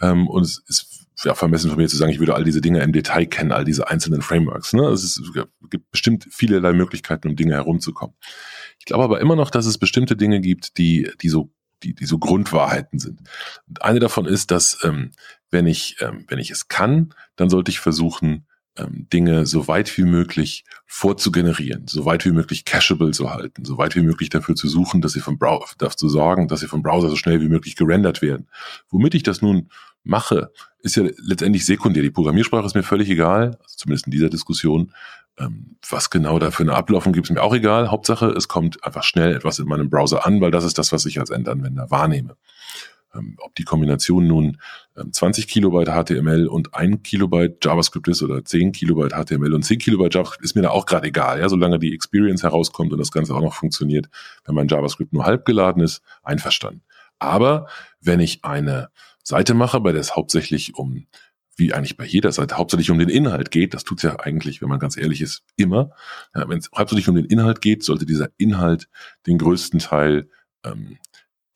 [0.00, 2.82] Ähm, und es ist ja, vermessen von mir zu sagen, ich würde all diese Dinge
[2.82, 4.72] im Detail kennen, all diese einzelnen Frameworks.
[4.72, 4.86] Ne?
[4.88, 5.32] Es, ist, es
[5.70, 8.16] gibt bestimmt vielerlei Möglichkeiten, um Dinge herumzukommen.
[8.78, 11.52] Ich glaube aber immer noch, dass es bestimmte Dinge gibt, die, die so
[11.82, 13.20] die, die so Grundwahrheiten sind.
[13.68, 15.12] Und eine davon ist, dass ähm,
[15.50, 18.46] wenn ich ähm, wenn ich es kann, dann sollte ich versuchen,
[18.76, 23.78] ähm, Dinge so weit wie möglich vorzugenerieren, so weit wie möglich cacheable zu halten, so
[23.78, 26.68] weit wie möglich dafür zu suchen, dass sie vom Browser, dafür zu sorgen, dass sie
[26.68, 28.48] vom Browser so schnell wie möglich gerendert werden.
[28.90, 29.68] Womit ich das nun
[30.04, 32.02] mache, ist ja letztendlich sekundär.
[32.02, 34.92] Die Programmiersprache ist mir völlig egal, also zumindest in dieser Diskussion.
[35.38, 37.90] Ähm, was genau da für eine Ablaufung gibt, ist mir auch egal.
[37.90, 41.04] Hauptsache, es kommt einfach schnell etwas in meinem Browser an, weil das ist das, was
[41.04, 42.36] ich als Endanwender wahrnehme.
[43.16, 44.58] Ähm, ob die Kombination nun
[45.10, 49.78] 20 ähm, Kilobyte HTML und 1 Kilobyte JavaScript ist oder 10 Kilobyte HTML und 10
[49.78, 53.12] Kilobyte JavaScript, ist mir da auch gerade egal, ja, solange die Experience herauskommt und das
[53.12, 54.08] Ganze auch noch funktioniert,
[54.44, 56.82] wenn mein JavaScript nur halb geladen ist, einverstanden.
[57.18, 57.68] Aber
[58.00, 58.88] wenn ich eine
[59.22, 61.06] Seite mache, bei der es hauptsächlich um
[61.56, 64.68] wie eigentlich bei jeder Seite hauptsächlich um den Inhalt geht, das tut's ja eigentlich, wenn
[64.68, 65.90] man ganz ehrlich ist, immer.
[66.34, 68.88] Ja, wenn es hauptsächlich um den Inhalt geht, sollte dieser Inhalt
[69.26, 70.28] den größten Teil
[70.64, 70.98] ähm,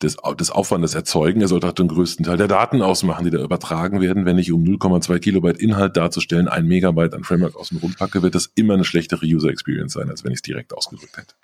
[0.03, 1.41] des, des Aufwandes erzeugen.
[1.41, 4.25] Er sollte auch den größten Teil der Daten ausmachen, die da übertragen werden.
[4.25, 8.51] Wenn ich um 0,2 Kilobyte Inhalt darzustellen, ein Megabyte an Framework außen packe, wird das
[8.55, 11.35] immer eine schlechtere User Experience sein, als wenn ich es direkt ausgedrückt hätte.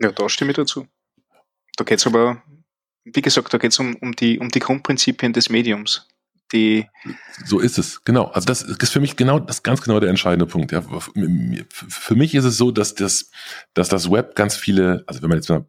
[0.00, 0.86] Ja, da stimme ich dazu.
[1.76, 2.42] Da geht es aber,
[3.04, 6.06] wie gesagt, da geht es um, um, die, um die Grundprinzipien des Mediums.
[6.52, 6.86] Die
[7.44, 8.24] so ist es, genau.
[8.28, 10.72] Also das ist für mich genau, das ganz genau der entscheidende Punkt.
[10.72, 10.82] Ja.
[11.68, 13.30] Für mich ist es so, dass das,
[13.74, 15.66] dass das Web ganz viele, also wenn man jetzt mal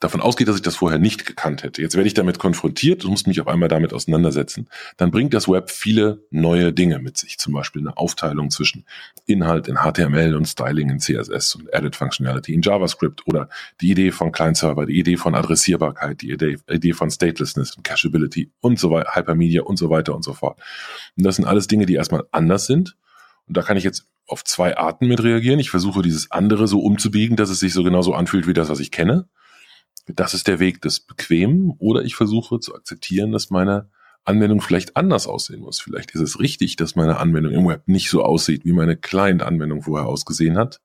[0.00, 1.82] davon ausgeht, dass ich das vorher nicht gekannt hätte.
[1.82, 4.68] Jetzt werde ich damit konfrontiert und muss mich auf einmal damit auseinandersetzen.
[4.96, 7.38] Dann bringt das Web viele neue Dinge mit sich.
[7.38, 8.84] Zum Beispiel eine Aufteilung zwischen
[9.26, 13.48] Inhalt in HTML und Styling in CSS und Edit Functionality in JavaScript oder
[13.80, 18.50] die Idee von Client-Server, die Idee von Adressierbarkeit, die Idee, Idee von Statelessness und Cacheability
[18.60, 20.60] und so weiter, Hypermedia und so weiter und so fort.
[21.16, 22.96] Und das sind alles Dinge, die erstmal anders sind.
[23.48, 25.60] Und da kann ich jetzt auf zwei Arten mit reagieren.
[25.60, 28.80] Ich versuche dieses andere so umzubiegen, dass es sich so genauso anfühlt wie das, was
[28.80, 29.28] ich kenne.
[30.06, 31.74] Das ist der Weg des Bequemen.
[31.78, 33.90] Oder ich versuche zu akzeptieren, dass meine
[34.24, 35.80] Anwendung vielleicht anders aussehen muss.
[35.80, 39.82] Vielleicht ist es richtig, dass meine Anwendung im Web nicht so aussieht, wie meine Client-Anwendung
[39.82, 40.80] vorher ausgesehen hat.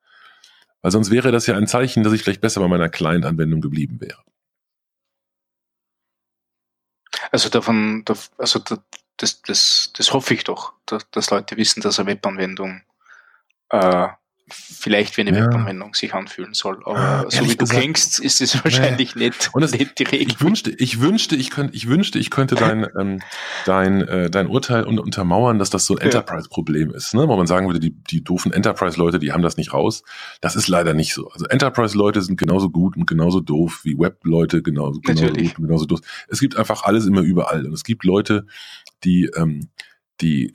[0.82, 4.00] Weil sonst wäre das ja ein Zeichen, dass ich vielleicht besser bei meiner Client-Anwendung geblieben
[4.02, 4.22] wäre.
[7.32, 8.04] Also davon,
[8.38, 8.60] also
[9.18, 12.82] das, das, das hoffe ich doch, dass, Leute wissen, dass eine Webanwendung
[13.70, 14.08] äh,
[14.50, 15.46] vielleicht wie eine ja.
[15.46, 16.80] Webanwendung sich anfühlen soll.
[16.86, 19.26] Aber ja, so wie du gesagt, klingst, ist es wahrscheinlich nee.
[19.26, 20.28] nicht, Und das, nicht die Regel.
[20.30, 23.20] Ich wünschte, ich wünschte, ich könnte, ich wünschte, ich könnte dein, ähm,
[23.66, 27.28] dein, äh, dein Urteil untermauern, dass das so ein Enterprise-Problem ist, ne?
[27.28, 30.04] Wo man sagen würde, die, die doofen Enterprise-Leute, die haben das nicht raus.
[30.40, 31.28] Das ist leider nicht so.
[31.30, 35.86] Also Enterprise-Leute sind genauso gut und genauso doof wie Web-Leute, genauso, genauso gut und genauso
[35.86, 36.00] doof.
[36.30, 37.66] Es gibt einfach alles immer überall.
[37.66, 38.46] Und es gibt Leute,
[39.04, 39.70] die, ähm,
[40.22, 40.52] die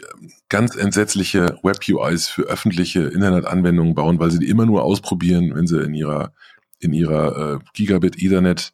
[0.49, 5.83] ganz entsetzliche Web-UIs für öffentliche Internetanwendungen bauen, weil sie die immer nur ausprobieren, wenn sie
[5.83, 6.33] in ihrer
[6.81, 8.73] in ihrer äh, Gigabit Ethernet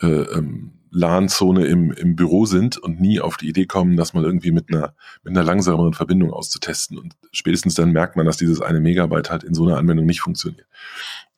[0.00, 4.24] äh, ähm, LAN-Zone im, im Büro sind und nie auf die Idee kommen, das mal
[4.24, 6.98] irgendwie mit einer, mit einer langsameren Verbindung auszutesten.
[6.98, 10.20] Und spätestens dann merkt man, dass dieses eine Megabyte halt in so einer Anwendung nicht
[10.20, 10.66] funktioniert.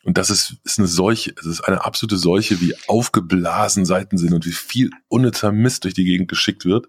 [0.02, 4.32] Und das ist, ist eine Seuche, es ist eine absolute Seuche, wie aufgeblasen Seiten sind
[4.32, 6.88] und wie viel unnützer Mist durch die Gegend geschickt wird.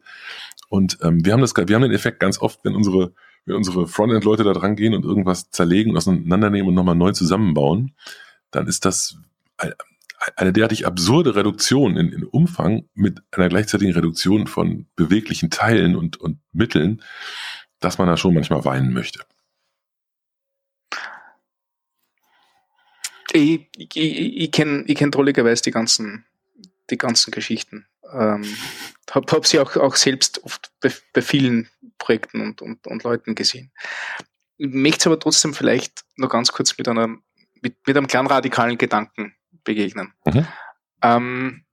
[0.72, 3.14] Und ähm, wir haben das, wir haben den Effekt ganz oft, wenn unsere,
[3.44, 7.94] wenn unsere Frontend-Leute da dran gehen und irgendwas zerlegen, auseinandernehmen und nochmal neu zusammenbauen,
[8.52, 9.18] dann ist das
[10.38, 16.16] eine derartig absurde Reduktion in, in Umfang mit einer gleichzeitigen Reduktion von beweglichen Teilen und,
[16.16, 17.04] und Mitteln,
[17.82, 19.20] dass man da schon manchmal weinen möchte.
[23.34, 26.24] Ich, ich, ich kenne ich kenn drolligerweise die ganzen,
[26.90, 27.88] die ganzen Geschichten.
[28.14, 28.58] Ähm,
[29.12, 33.36] habe hab sie auch, auch selbst oft bei, bei vielen Projekten und, und, und Leuten
[33.36, 33.72] gesehen.
[34.58, 37.08] Ich möchte es aber trotzdem vielleicht noch ganz kurz mit, einer,
[37.62, 40.14] mit, mit einem kleinen radikalen Gedanken begegnen.
[40.26, 40.48] Mhm.
[41.04, 41.66] Ähm,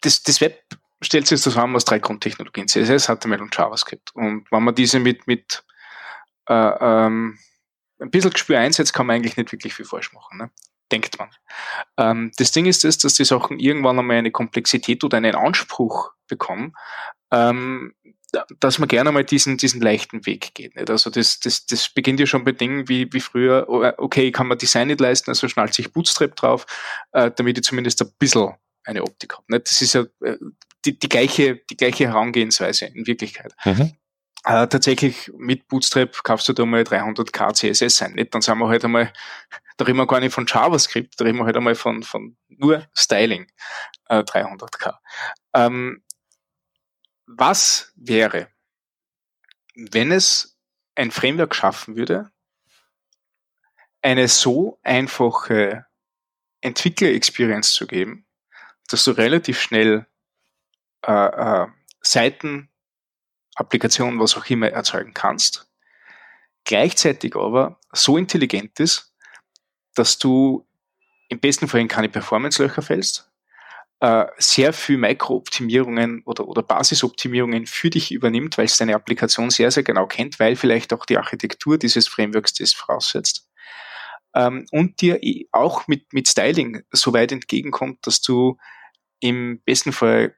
[0.00, 0.62] das, das Web
[1.02, 4.14] stellt sich zusammen aus drei Grundtechnologien, CSS, HTML und JavaScript.
[4.14, 5.64] Und wenn man diese mit, mit
[6.48, 7.38] äh, ähm,
[7.98, 10.38] ein bisschen Gespür einsetzt, kann man eigentlich nicht wirklich viel falsch machen.
[10.38, 10.50] Ne?
[10.92, 11.30] Denkt man.
[11.96, 16.12] Ähm, das Ding ist das, dass die Sachen irgendwann einmal eine Komplexität oder einen Anspruch
[16.28, 16.74] bekommen,
[17.32, 17.94] ähm,
[18.60, 20.76] dass man gerne mal diesen, diesen leichten Weg geht.
[20.76, 20.90] Nicht?
[20.90, 24.48] Also das, das, das beginnt ja schon bei Dingen wie, wie früher, oh, okay, kann
[24.48, 26.66] man Design nicht leisten, also schnallt sich Bootstrap drauf,
[27.12, 29.60] äh, damit ich zumindest ein bisschen eine Optik habe.
[29.60, 30.36] Das ist ja äh,
[30.84, 33.54] die, die, gleiche, die gleiche Herangehensweise in Wirklichkeit.
[33.64, 33.92] Mhm.
[34.46, 38.12] Äh, tatsächlich mit Bootstrap kaufst du da mal 300k CSS ein.
[38.12, 38.32] Nicht?
[38.32, 39.12] Dann sind wir halt einmal,
[39.76, 42.86] da reden wir gar nicht von JavaScript, da reden wir halt einmal von, von nur
[42.94, 43.50] Styling
[44.08, 44.94] äh, 300k.
[45.52, 46.00] Ähm,
[47.26, 48.48] was wäre,
[49.74, 50.56] wenn es
[50.94, 52.30] ein Framework schaffen würde,
[54.00, 55.86] eine so einfache
[56.60, 58.28] Entwickler-Experience zu geben,
[58.86, 60.06] dass du relativ schnell
[61.04, 61.66] äh, äh,
[62.00, 62.70] Seiten,
[63.56, 65.68] Applikationen, was auch immer erzeugen kannst,
[66.64, 69.12] gleichzeitig aber so intelligent ist,
[69.94, 70.66] dass du
[71.28, 73.30] im besten Fall in keine Performance-Löcher fällst,
[74.00, 79.70] äh, sehr viel Mikrooptimierungen oder, oder Basisoptimierungen für dich übernimmt, weil es deine Applikation sehr,
[79.70, 83.48] sehr genau kennt, weil vielleicht auch die Architektur dieses Frameworks das voraussetzt.
[84.34, 85.18] Ähm, und dir
[85.52, 88.58] auch mit, mit Styling so weit entgegenkommt, dass du
[89.20, 90.36] im besten Fall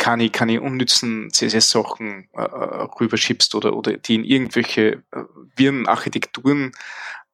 [0.00, 5.24] keine, keine unnützen CSS-Sachen äh, äh, rüberschiebst oder, oder die in irgendwelche äh,
[5.54, 6.72] wirren Architekturen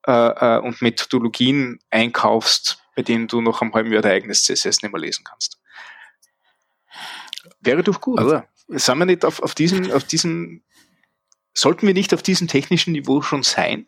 [0.07, 4.83] äh, äh, und Methodologien einkaufst, bei denen du noch am halben Jahr dein eigenes CSS
[4.83, 5.61] nicht mehr lesen kannst.
[7.61, 8.49] Wäre doch gut, also, oder?
[8.69, 10.63] Sind wir nicht auf, auf diesem, auf diesem,
[11.55, 13.87] sollten wir nicht auf diesem technischen Niveau schon sein?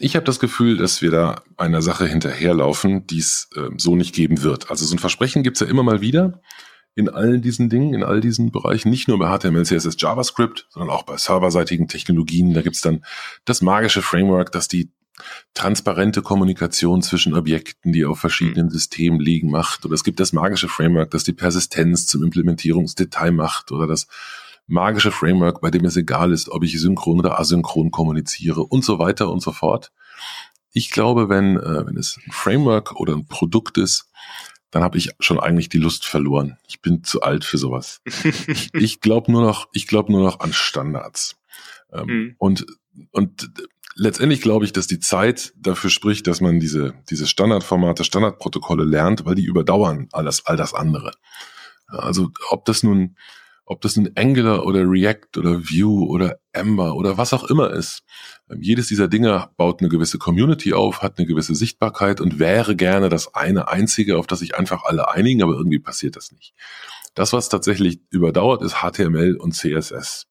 [0.00, 4.12] Ich habe das Gefühl, dass wir da einer Sache hinterherlaufen, die es äh, so nicht
[4.12, 4.70] geben wird.
[4.70, 6.42] Also so ein Versprechen gibt es ja immer mal wieder
[6.94, 10.90] in allen diesen Dingen, in all diesen Bereichen, nicht nur bei HTML, CSS, JavaScript, sondern
[10.90, 12.52] auch bei serverseitigen Technologien.
[12.52, 13.04] Da gibt es dann
[13.44, 14.90] das magische Framework, das die
[15.54, 18.70] transparente Kommunikation zwischen Objekten, die auf verschiedenen mhm.
[18.70, 19.84] Systemen liegen, macht.
[19.84, 23.72] Oder es gibt das magische Framework, das die Persistenz zum Implementierungsdetail macht.
[23.72, 24.06] Oder das
[24.66, 28.98] magische Framework, bei dem es egal ist, ob ich synchron oder asynchron kommuniziere und so
[28.98, 29.92] weiter und so fort.
[30.72, 34.08] Ich glaube, wenn, äh, wenn es ein Framework oder ein Produkt ist,
[34.72, 36.58] dann habe ich schon eigentlich die Lust verloren.
[36.66, 38.00] Ich bin zu alt für sowas.
[38.72, 41.36] ich glaube nur noch, ich glaube nur noch an Standards.
[41.92, 42.34] Ähm, mhm.
[42.38, 42.66] Und
[43.10, 43.50] und
[43.94, 49.24] letztendlich glaube ich, dass die Zeit dafür spricht, dass man diese, diese Standardformate, Standardprotokolle lernt,
[49.24, 51.12] weil die überdauern alles, all das andere.
[51.86, 53.16] Also ob das nun,
[53.64, 58.02] ob das nun Angular oder React oder Vue oder Ember oder was auch immer ist.
[58.58, 63.08] Jedes dieser Dinge baut eine gewisse Community auf, hat eine gewisse Sichtbarkeit und wäre gerne
[63.08, 66.54] das eine einzige, auf das sich einfach alle einigen, aber irgendwie passiert das nicht.
[67.14, 70.26] Das, was tatsächlich überdauert, ist HTML und CSS.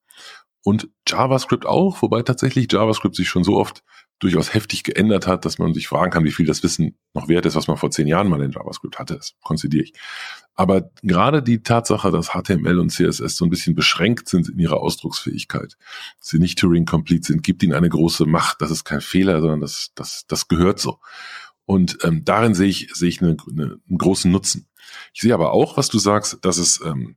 [0.63, 3.83] Und JavaScript auch, wobei tatsächlich JavaScript sich schon so oft
[4.21, 7.45] durchaus heftig geändert hat, dass man sich fragen kann, wie viel das Wissen noch wert
[7.47, 9.15] ist, was man vor zehn Jahren mal in JavaScript hatte.
[9.15, 9.93] Das konzidiere ich.
[10.53, 14.79] Aber gerade die Tatsache, dass HTML und CSS so ein bisschen beschränkt sind in ihrer
[14.79, 15.75] Ausdrucksfähigkeit,
[16.19, 18.61] sie nicht Turing-complete sind, gibt ihnen eine große Macht.
[18.61, 20.99] Das ist kein Fehler, sondern das, das, das gehört so.
[21.65, 24.67] Und ähm, darin sehe ich, sehe ich eine, eine, einen großen Nutzen.
[25.13, 27.15] Ich sehe aber auch, was du sagst, dass es ähm,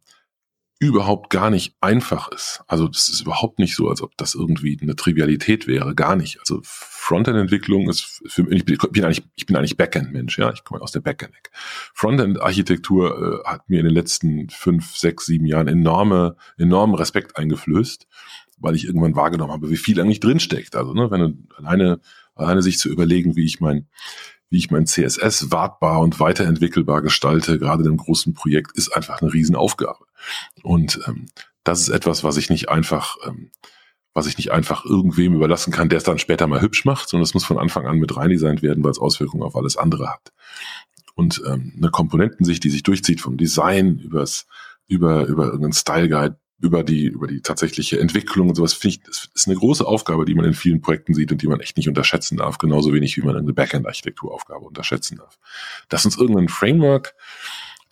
[0.80, 2.62] überhaupt gar nicht einfach ist.
[2.66, 6.40] Also das ist überhaupt nicht so, als ob das irgendwie eine Trivialität wäre, gar nicht.
[6.40, 10.80] Also Frontend-Entwicklung ist für mich, ich bin eigentlich, ich bin eigentlich Backend-Mensch, ja, ich komme
[10.80, 11.50] aus der Backend-Ecke.
[11.94, 18.06] Frontend-Architektur äh, hat mir in den letzten fünf, sechs, sieben Jahren enorme, enormen Respekt eingeflößt,
[18.58, 20.74] weil ich irgendwann wahrgenommen habe, wie viel eigentlich drinsteckt.
[20.76, 22.00] Also, ne, wenn du alleine,
[22.34, 23.86] alleine sich zu überlegen, wie ich mein,
[24.54, 29.20] wie ich mein CSS wartbar und weiterentwickelbar gestalte, gerade in einem großen Projekt, ist einfach
[29.20, 30.04] eine Riesenaufgabe.
[30.62, 31.26] Und ähm,
[31.64, 33.50] das ist etwas, was ich nicht einfach, ähm,
[34.12, 37.24] was ich nicht einfach irgendwem überlassen kann, der es dann später mal hübsch macht, sondern
[37.24, 40.32] es muss von Anfang an mit reindesignt werden, weil es Auswirkungen auf alles andere hat.
[41.16, 44.46] Und ähm, eine Komponentensicht, die sich durchzieht vom Design übers,
[44.86, 49.02] über, über irgendeinen Style Guide über die, über die tatsächliche Entwicklung und sowas, finde ich,
[49.02, 51.76] das ist eine große Aufgabe, die man in vielen Projekten sieht und die man echt
[51.76, 55.38] nicht unterschätzen darf, genauso wenig wie man eine Backend-Architekturaufgabe unterschätzen darf.
[55.88, 57.14] Dass uns irgendein Framework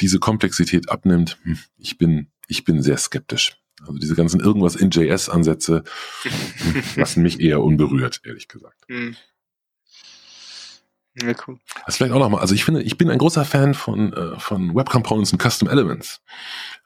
[0.01, 3.59] diese Komplexität abnimmt, hm, ich bin, ich bin sehr skeptisch.
[3.81, 5.83] Also diese ganzen irgendwas in JS-Ansätze
[6.23, 8.85] hm, lassen mich eher unberührt, ehrlich gesagt.
[11.15, 11.59] Ja, cool.
[11.85, 12.41] Das vielleicht auch nochmal.
[12.41, 15.69] Also ich finde, ich bin ein großer Fan von, äh, von Web Components und Custom
[15.69, 16.23] Elements.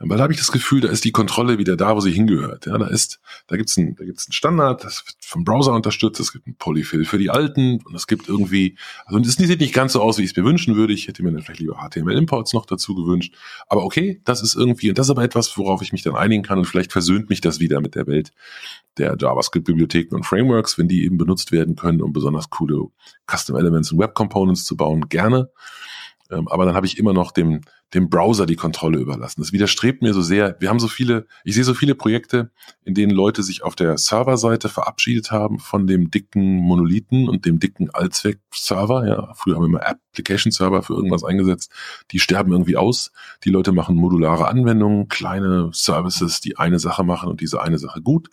[0.00, 2.66] Weil da habe ich das Gefühl, da ist die Kontrolle wieder da, wo sie hingehört.
[2.66, 6.18] Ja, da ist, da gibt's ein, da gibt's einen Standard, das wird vom Browser unterstützt,
[6.18, 9.72] es gibt ein Polyfill für die Alten und es gibt irgendwie, also das sieht nicht
[9.72, 10.92] ganz so aus, wie ich es mir wünschen würde.
[10.92, 13.32] Ich hätte mir dann vielleicht lieber HTML-Imports noch dazu gewünscht.
[13.68, 16.42] Aber okay, das ist irgendwie, und das ist aber etwas, worauf ich mich dann einigen
[16.42, 18.32] kann und vielleicht versöhnt mich das wieder mit der Welt
[18.98, 22.88] der JavaScript-Bibliotheken und Frameworks, wenn die eben benutzt werden können, um besonders coole
[23.30, 25.50] Custom Elements und Web Components zu bauen, gerne.
[26.30, 27.60] Ähm, aber dann habe ich immer noch dem,
[27.94, 29.40] dem Browser die Kontrolle überlassen.
[29.40, 30.56] Das widerstrebt mir so sehr.
[30.58, 32.50] Wir haben so viele, ich sehe so viele Projekte,
[32.84, 37.60] in denen Leute sich auf der Serverseite verabschiedet haben von dem dicken Monolithen und dem
[37.60, 39.06] dicken Allzweck-Server.
[39.06, 41.70] Ja, früher haben wir immer Application-Server für irgendwas eingesetzt.
[42.10, 43.12] Die sterben irgendwie aus.
[43.44, 48.02] Die Leute machen modulare Anwendungen, kleine Services, die eine Sache machen und diese eine Sache
[48.02, 48.30] gut.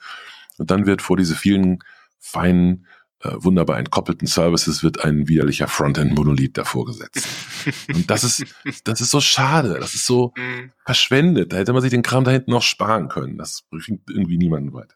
[0.57, 1.79] Und dann wird vor diese vielen
[2.19, 2.88] feinen
[3.24, 7.28] wunderbar entkoppelten Services wird ein widerlicher Frontend-Monolith davor gesetzt.
[7.93, 8.45] Und das ist,
[8.84, 10.71] das ist so schade, das ist so mhm.
[10.86, 11.53] verschwendet.
[11.53, 13.38] Da hätte man sich den Kram da hinten noch sparen können.
[13.38, 14.95] Das bringt irgendwie niemanden weiter.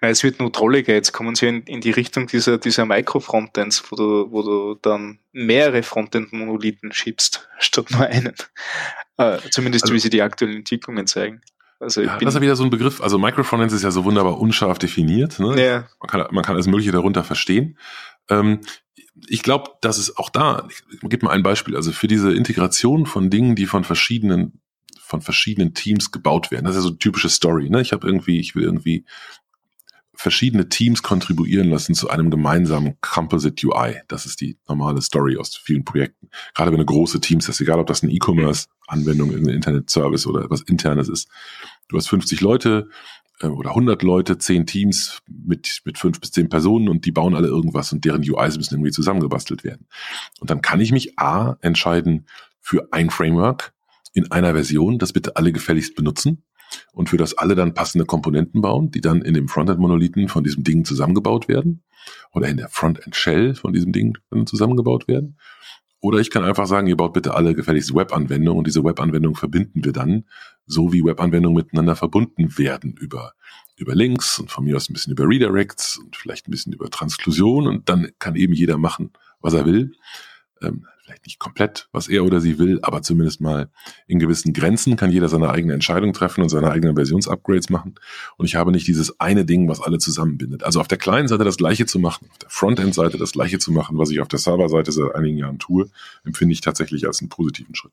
[0.00, 0.94] Es wird nur trolliger.
[0.94, 5.18] Jetzt kommen sie in, in die Richtung dieser, dieser Micro-Frontends, wo du, wo du dann
[5.32, 8.34] mehrere Frontend-Monolithen schiebst, statt nur einen.
[9.16, 11.40] Äh, zumindest also, wie sie die aktuellen Entwicklungen zeigen.
[11.78, 13.02] Also ja, das ist ja wieder so ein Begriff.
[13.02, 15.38] Also Microfrontends ist ja so wunderbar unscharf definiert.
[15.38, 15.62] Ne?
[15.62, 15.88] Ja.
[16.00, 17.78] Man, kann, man kann alles Mögliche darunter verstehen.
[18.28, 18.60] Ähm,
[19.28, 23.06] ich glaube, dass es auch da, ich gebe mal ein Beispiel, also für diese Integration
[23.06, 24.60] von Dingen, die von verschiedenen
[25.06, 26.64] von verschiedenen Teams gebaut werden.
[26.64, 27.70] Das ist ja so eine typische Story.
[27.70, 27.80] Ne?
[27.80, 29.04] Ich habe irgendwie, ich will irgendwie
[30.14, 34.00] verschiedene Teams kontribuieren lassen zu einem gemeinsamen Composite UI.
[34.08, 36.28] Das ist die normale Story aus vielen Projekten.
[36.54, 38.12] Gerade wenn du große Teams hast, egal ob das eine
[38.86, 41.28] E-Commerce-Anwendung, irgendein Internet-Service oder was internes ist.
[41.88, 42.88] Du hast 50 Leute
[43.40, 47.34] äh, oder 100 Leute, 10 Teams mit, mit 5 bis 10 Personen und die bauen
[47.34, 49.86] alle irgendwas und deren UIs müssen irgendwie zusammengebastelt werden.
[50.40, 52.26] Und dann kann ich mich A entscheiden
[52.60, 53.72] für ein Framework
[54.12, 56.44] in einer Version, das bitte alle gefälligst benutzen
[56.92, 60.64] und für das alle dann passende Komponenten bauen, die dann in dem Frontend-Monolithen von diesem
[60.64, 61.84] Ding zusammengebaut werden
[62.32, 64.16] oder in der Frontend-Shell von diesem Ding
[64.46, 65.38] zusammengebaut werden.
[66.00, 69.84] Oder ich kann einfach sagen, ihr baut bitte alle gefälligst Web-Anwendungen und diese Web-Anwendungen verbinden
[69.84, 70.24] wir dann,
[70.66, 73.32] so wie Web-Anwendungen miteinander verbunden werden über,
[73.76, 76.90] über Links und von mir aus ein bisschen über Redirects und vielleicht ein bisschen über
[76.90, 79.92] Transklusion und dann kann eben jeder machen, was er will.
[80.62, 83.68] Ähm, vielleicht nicht komplett, was er oder sie will, aber zumindest mal
[84.06, 87.94] in gewissen Grenzen kann jeder seine eigene Entscheidung treffen und seine eigenen Versionsupgrades machen.
[88.36, 90.64] Und ich habe nicht dieses eine Ding, was alle zusammenbindet.
[90.64, 93.70] Also auf der kleinen Seite das gleiche zu machen, auf der Frontend-Seite das gleiche zu
[93.70, 95.88] machen, was ich auf der Server-Seite seit einigen Jahren tue,
[96.24, 97.92] empfinde ich tatsächlich als einen positiven Schritt.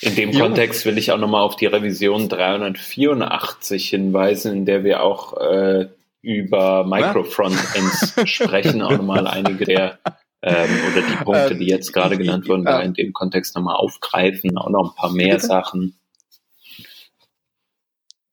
[0.00, 0.40] In dem jo.
[0.40, 5.88] Kontext will ich auch nochmal auf die Revision 384 hinweisen, in der wir auch äh,
[6.24, 9.98] über Microfrontends sprechen, auch nochmal einige der
[10.42, 14.56] ähm, oder die Punkte, die jetzt gerade genannt wurden, da in dem Kontext nochmal aufgreifen,
[14.58, 15.98] auch noch ein paar mehr Sachen.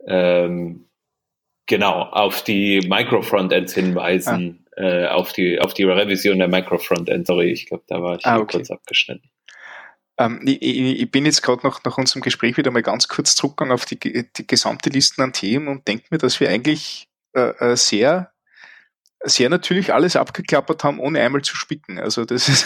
[0.05, 0.87] Ähm,
[1.67, 4.81] genau, auf die Microfrontends hinweisen, ah.
[4.81, 7.27] äh, auf die auf die Revision der Microfrontends.
[7.27, 8.57] Sorry, ich glaube, da war ich ah, okay.
[8.57, 9.29] kurz abgeschnitten.
[10.17, 13.73] Ähm, ich, ich, bin jetzt gerade nach, nach unserem Gespräch wieder mal ganz kurz zurückgegangen
[13.73, 17.75] auf die, die gesamte Listen an Themen und denke mir, dass wir eigentlich äh, äh
[17.75, 18.31] sehr
[19.23, 21.99] sehr natürlich alles abgeklappert haben, ohne einmal zu spicken.
[21.99, 22.65] Also das ist.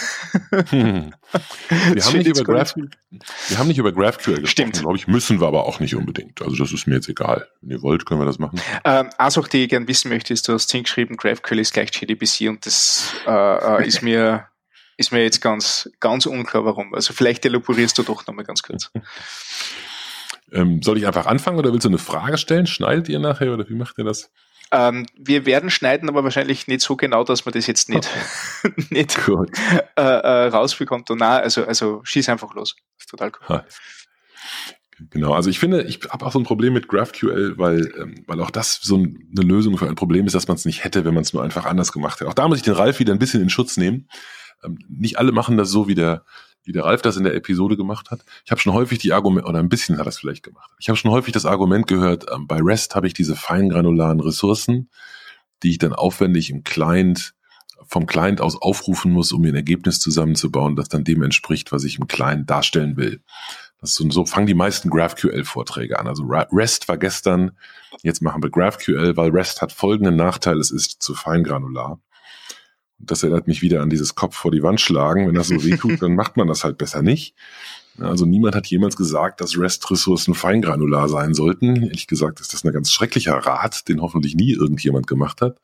[0.70, 1.14] hm.
[1.94, 4.80] wir, haben nicht über Graph, wir haben nicht über GraphQL gesprochen, Stimmt.
[4.80, 6.42] glaube ich, müssen wir aber auch nicht unbedingt.
[6.42, 7.48] Also das ist mir jetzt egal.
[7.62, 8.62] Wenn ihr wollt, können wir das machen.
[8.86, 11.90] Ähm, also auch die ich gerne wissen möchte, ist, du hast hingeschrieben, GraphQL ist gleich
[11.94, 14.48] JDBC und das äh, äh, ist mir
[14.98, 16.94] ist mir jetzt ganz, ganz unklar, warum.
[16.94, 18.92] Also vielleicht elaborierst du doch nochmal ganz kurz.
[20.54, 22.66] Ähm, soll ich einfach anfangen oder willst du eine Frage stellen?
[22.66, 24.32] Schneidet ihr nachher oder wie macht ihr das?
[24.72, 28.10] Ähm, wir werden schneiden, aber wahrscheinlich nicht so genau, dass man das jetzt nicht,
[28.90, 29.18] nicht
[29.96, 31.12] äh, äh, rausbekommt.
[31.12, 32.76] Und na, also, also schieß einfach los.
[32.98, 33.58] Das ist total cool.
[33.58, 33.66] Ha.
[35.10, 38.40] Genau, also ich finde, ich habe auch so ein Problem mit GraphQL, weil, ähm, weil
[38.40, 41.14] auch das so eine Lösung für ein Problem ist, dass man es nicht hätte, wenn
[41.14, 42.30] man es nur einfach anders gemacht hätte.
[42.30, 44.08] Auch da muss ich den Ralf wieder ein bisschen in Schutz nehmen.
[44.64, 46.24] Ähm, nicht alle machen das so, wie der,
[46.66, 48.26] wie der Ralf das in der Episode gemacht hat.
[48.44, 50.72] Ich habe schon häufig die Argumente, oder ein bisschen hat es vielleicht gemacht.
[50.80, 54.90] Ich habe schon häufig das Argument gehört, ähm, bei REST habe ich diese feingranularen Ressourcen,
[55.64, 57.34] die ich dann aufwendig im Client
[57.88, 61.84] vom Client aus aufrufen muss, um mir ein Ergebnis zusammenzubauen, das dann dem entspricht, was
[61.84, 63.22] ich im Client darstellen will.
[63.80, 66.08] Das so, so fangen die meisten GraphQL-Vorträge an.
[66.08, 67.52] Also REST war gestern,
[68.02, 72.00] jetzt machen wir GraphQL, weil REST hat folgenden Nachteil, es ist zu feingranular.
[73.06, 75.28] Das erinnert mich wieder an dieses Kopf vor die Wand schlagen.
[75.28, 77.36] Wenn das so weh tut, dann macht man das halt besser nicht.
[78.00, 81.84] Also niemand hat jemals gesagt, dass REST-Ressourcen feingranular sein sollten.
[81.84, 85.60] Ehrlich gesagt ist das ein ganz schrecklicher Rat, den hoffentlich nie irgendjemand gemacht hat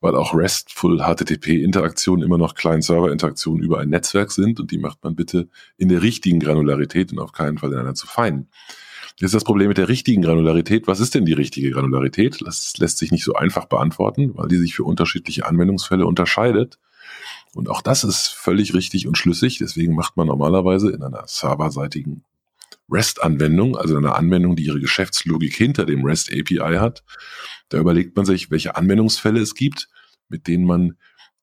[0.00, 5.16] weil auch RESTful HTTP-Interaktionen immer noch Client-Server-Interaktionen über ein Netzwerk sind und die macht man
[5.16, 8.48] bitte in der richtigen Granularität und auf keinen Fall in einer zu feinen.
[9.20, 10.86] Ist das Problem mit der richtigen Granularität.
[10.86, 12.40] Was ist denn die richtige Granularität?
[12.44, 16.78] Das lässt sich nicht so einfach beantworten, weil die sich für unterschiedliche Anwendungsfälle unterscheidet.
[17.52, 19.58] Und auch das ist völlig richtig und schlüssig.
[19.58, 22.22] Deswegen macht man normalerweise in einer serverseitigen
[22.90, 27.02] REST-Anwendung, also einer Anwendung, die ihre Geschäftslogik hinter dem REST API hat,
[27.68, 29.88] da überlegt man sich, welche Anwendungsfälle es gibt,
[30.28, 30.96] mit denen man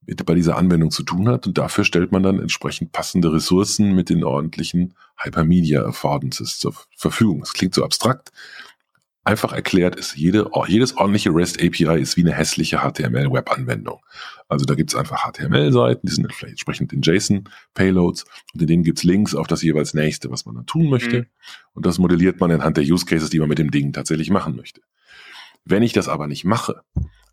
[0.05, 1.47] mit bei dieser Anwendung zu tun hat.
[1.47, 7.41] Und dafür stellt man dann entsprechend passende Ressourcen mit den ordentlichen Hypermedia Affordances zur Verfügung.
[7.41, 8.31] Es klingt so abstrakt.
[9.23, 13.99] Einfach erklärt ist, jede, jedes ordentliche REST API ist wie eine hässliche HTML-Web-Anwendung.
[14.47, 18.83] Also da gibt es einfach HTML-Seiten, die sind vielleicht entsprechend in JSON-Payloads und in denen
[18.83, 21.21] gibt es Links auf das jeweils nächste, was man dann tun möchte.
[21.21, 21.25] Mhm.
[21.73, 24.55] Und das modelliert man anhand der Use Cases, die man mit dem Ding tatsächlich machen
[24.55, 24.81] möchte.
[25.63, 26.81] Wenn ich das aber nicht mache,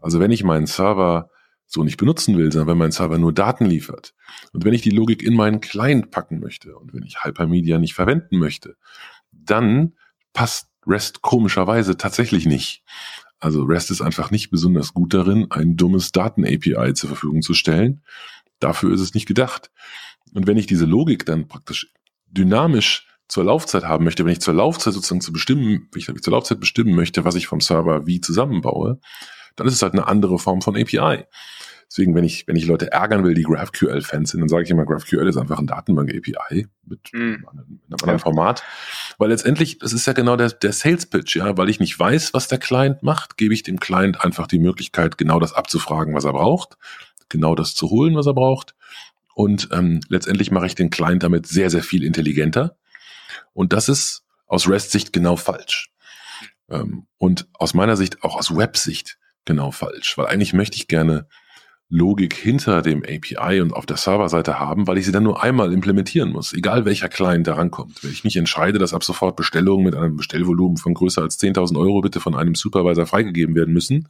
[0.00, 1.28] also wenn ich meinen Server
[1.72, 4.14] so nicht benutzen will, sondern wenn mein Server nur Daten liefert
[4.52, 7.94] und wenn ich die Logik in meinen Client packen möchte und wenn ich Hypermedia nicht
[7.94, 8.76] verwenden möchte,
[9.30, 9.94] dann
[10.34, 12.82] passt REST komischerweise tatsächlich nicht.
[13.38, 18.02] Also REST ist einfach nicht besonders gut darin, ein dummes Daten-API zur Verfügung zu stellen.
[18.60, 19.70] Dafür ist es nicht gedacht.
[20.34, 21.92] Und wenn ich diese Logik dann praktisch
[22.26, 26.32] dynamisch zur Laufzeit haben möchte, wenn ich zur Laufzeit sozusagen zu bestimmen, wenn ich zur
[26.32, 29.00] Laufzeit bestimmen möchte, was ich vom Server wie zusammenbaue,
[29.56, 31.24] dann ist es halt eine andere Form von API.
[31.92, 34.86] Deswegen, wenn ich, wenn ich Leute ärgern will, die GraphQL-Fans sind, dann sage ich immer,
[34.86, 37.18] GraphQL ist einfach ein Datenbank-API mit, mm.
[37.18, 38.62] einem, einem anderen Format.
[39.18, 42.48] Weil letztendlich, das ist ja genau der, der Sales-Pitch, ja, weil ich nicht weiß, was
[42.48, 46.32] der Client macht, gebe ich dem Client einfach die Möglichkeit, genau das abzufragen, was er
[46.32, 46.78] braucht,
[47.28, 48.74] genau das zu holen, was er braucht.
[49.34, 52.74] Und ähm, letztendlich mache ich den Client damit sehr, sehr viel intelligenter
[53.52, 55.90] und das ist aus REST-Sicht genau falsch.
[56.70, 61.26] Ähm, und aus meiner Sicht auch aus Web-Sicht genau falsch, weil eigentlich möchte ich gerne
[61.94, 65.74] Logik hinter dem API und auf der Serverseite haben, weil ich sie dann nur einmal
[65.74, 68.02] implementieren muss, egal welcher Client da rankommt.
[68.02, 71.78] Wenn ich mich entscheide, dass ab sofort Bestellungen mit einem Bestellvolumen von größer als 10.000
[71.78, 74.08] Euro bitte von einem Supervisor freigegeben werden müssen,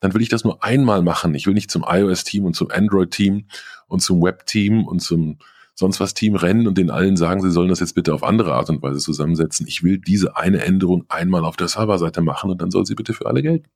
[0.00, 1.34] dann will ich das nur einmal machen.
[1.34, 3.46] Ich will nicht zum iOS-Team und zum Android-Team
[3.86, 5.38] und zum Web-Team und zum
[5.74, 8.52] sonst was Team rennen und den allen sagen, sie sollen das jetzt bitte auf andere
[8.52, 9.66] Art und Weise zusammensetzen.
[9.66, 13.14] Ich will diese eine Änderung einmal auf der Serverseite machen und dann soll sie bitte
[13.14, 13.70] für alle gelten.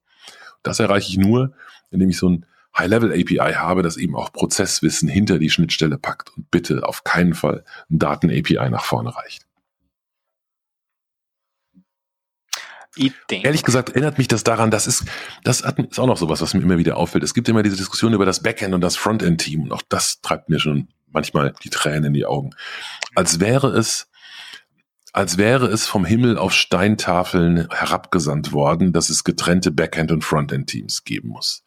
[0.63, 1.55] Das erreiche ich nur,
[1.91, 2.47] indem ich so ein
[2.77, 7.65] High-Level-API habe, das eben auch Prozesswissen hinter die Schnittstelle packt und bitte auf keinen Fall
[7.91, 9.47] ein Daten-API nach vorne reicht.
[13.45, 15.05] Ehrlich gesagt erinnert mich das daran, das ist,
[15.45, 17.25] das ist auch noch sowas, was mir immer wieder auffällt.
[17.25, 20.51] Es gibt immer diese Diskussion über das Backend und das Frontend-Team und auch das treibt
[20.51, 22.51] mir schon manchmal die Tränen in die Augen.
[23.15, 24.11] Als wäre es,
[25.15, 31.05] als wäre es vom Himmel auf Steintafeln herabgesandt worden, dass es getrennte Backend- und Frontend-Teams
[31.05, 31.65] geben muss.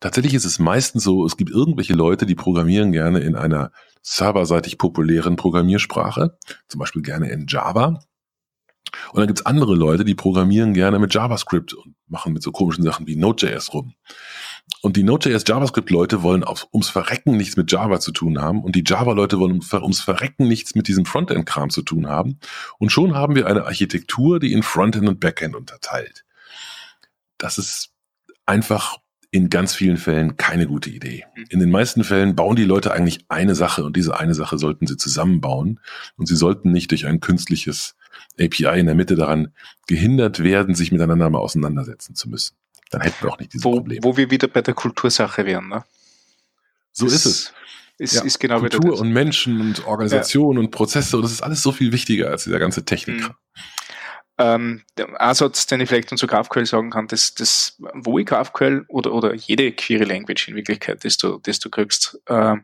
[0.00, 3.72] Tatsächlich ist es meistens so, es gibt irgendwelche Leute, die programmieren gerne in einer
[4.02, 6.38] serverseitig populären Programmiersprache,
[6.68, 8.00] zum Beispiel gerne in Java.
[9.12, 12.84] Und dann gibt's andere Leute, die programmieren gerne mit JavaScript und machen mit so komischen
[12.84, 13.94] Sachen wie Node.js rum.
[14.82, 18.76] Und die Node.js JavaScript-Leute wollen auf, ums Verrecken nichts mit Java zu tun haben und
[18.76, 22.38] die Java-Leute wollen ums Verrecken nichts mit diesem Frontend-Kram zu tun haben.
[22.78, 26.24] Und schon haben wir eine Architektur, die in Frontend und Backend unterteilt.
[27.38, 27.90] Das ist
[28.46, 28.98] einfach
[29.30, 31.26] in ganz vielen Fällen keine gute Idee.
[31.50, 34.86] In den meisten Fällen bauen die Leute eigentlich eine Sache und diese eine Sache sollten
[34.86, 35.80] sie zusammenbauen
[36.16, 37.94] und sie sollten nicht durch ein künstliches
[38.40, 39.52] API in der Mitte daran
[39.86, 42.56] gehindert werden, sich miteinander mal auseinandersetzen zu müssen.
[42.90, 44.02] Dann hätten wir auch nicht dieses wo, Problem.
[44.02, 45.84] Wo wir wieder bei der Kultursache wären, ne?
[46.92, 47.52] So das ist es.
[47.98, 50.60] Ist, ja, ist genau Kultur und Menschen und Organisation ja.
[50.60, 53.20] und Prozesse und das ist alles so viel wichtiger als dieser ganze Technik.
[53.20, 53.34] Mhm.
[54.38, 58.84] Ähm, ein Satz, den ich vielleicht zu GraphQL sagen kann, das, das, wo ich GraphQL
[58.88, 62.56] oder, oder jede Query Language in Wirklichkeit, das du, das du kriegst, äh,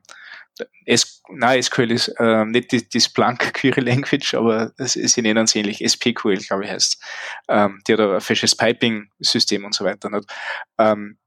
[0.86, 5.54] S, nein, SQL ist äh, nicht die, die Splunk Query Language, aber sie nennen es
[5.54, 7.02] ähnlich, SPQL, glaube ich, heißt
[7.48, 10.10] ähm, Die hat ein fesches Piping-System und so weiter.
[10.10, 10.30] Nicht?
[10.78, 11.18] Ähm,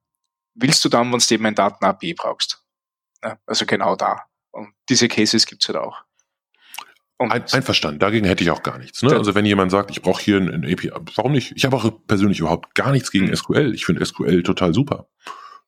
[0.56, 2.64] willst du dann, wenn du eben ein Daten-API brauchst?
[3.24, 4.26] Ja, also genau da.
[4.52, 6.04] Und diese Cases gibt's halt auch.
[7.20, 9.02] Und Ein, einverstanden, dagegen hätte ich auch gar nichts.
[9.02, 9.12] Ne?
[9.12, 11.54] Also wenn jemand sagt, ich brauche hier ein, API, warum nicht?
[11.56, 13.36] Ich habe auch persönlich überhaupt gar nichts gegen mhm.
[13.36, 13.74] SQL.
[13.74, 15.08] Ich finde SQL total super.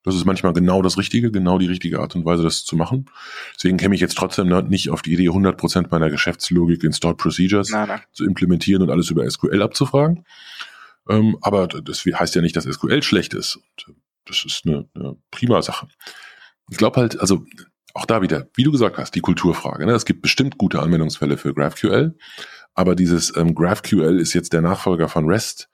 [0.04, 3.10] Das ist manchmal genau das Richtige, genau die richtige Art und Weise, das zu machen.
[3.56, 7.72] Deswegen käme ich jetzt trotzdem nicht auf die Idee, 100% meiner Geschäftslogik in Stored Procedures
[7.72, 8.02] nein, nein.
[8.14, 10.26] zu implementieren und alles über SQL abzufragen.
[11.10, 13.58] Ähm, aber das heißt ja nicht, dass SQL schlecht ist.
[13.58, 15.88] Und äh, das ist eine, eine prima Sache.
[16.70, 17.44] Ich glaube halt, also
[18.00, 19.86] auch da wieder, wie du gesagt hast, die Kulturfrage.
[19.86, 19.92] Ne?
[19.92, 22.18] Es gibt bestimmt gute Anwendungsfälle für GraphQL,
[22.74, 25.70] aber dieses ähm, GraphQL ist jetzt der Nachfolger von REST.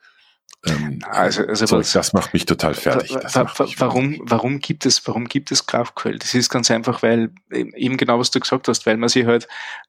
[0.65, 3.13] Ähm, also, also Zeug, das macht mich total fertig.
[3.13, 6.17] Wa wa warum, warum gibt es, warum gibt es GraphQL?
[6.17, 9.47] Das ist ganz einfach, weil eben genau was du gesagt hast, weil man sich halt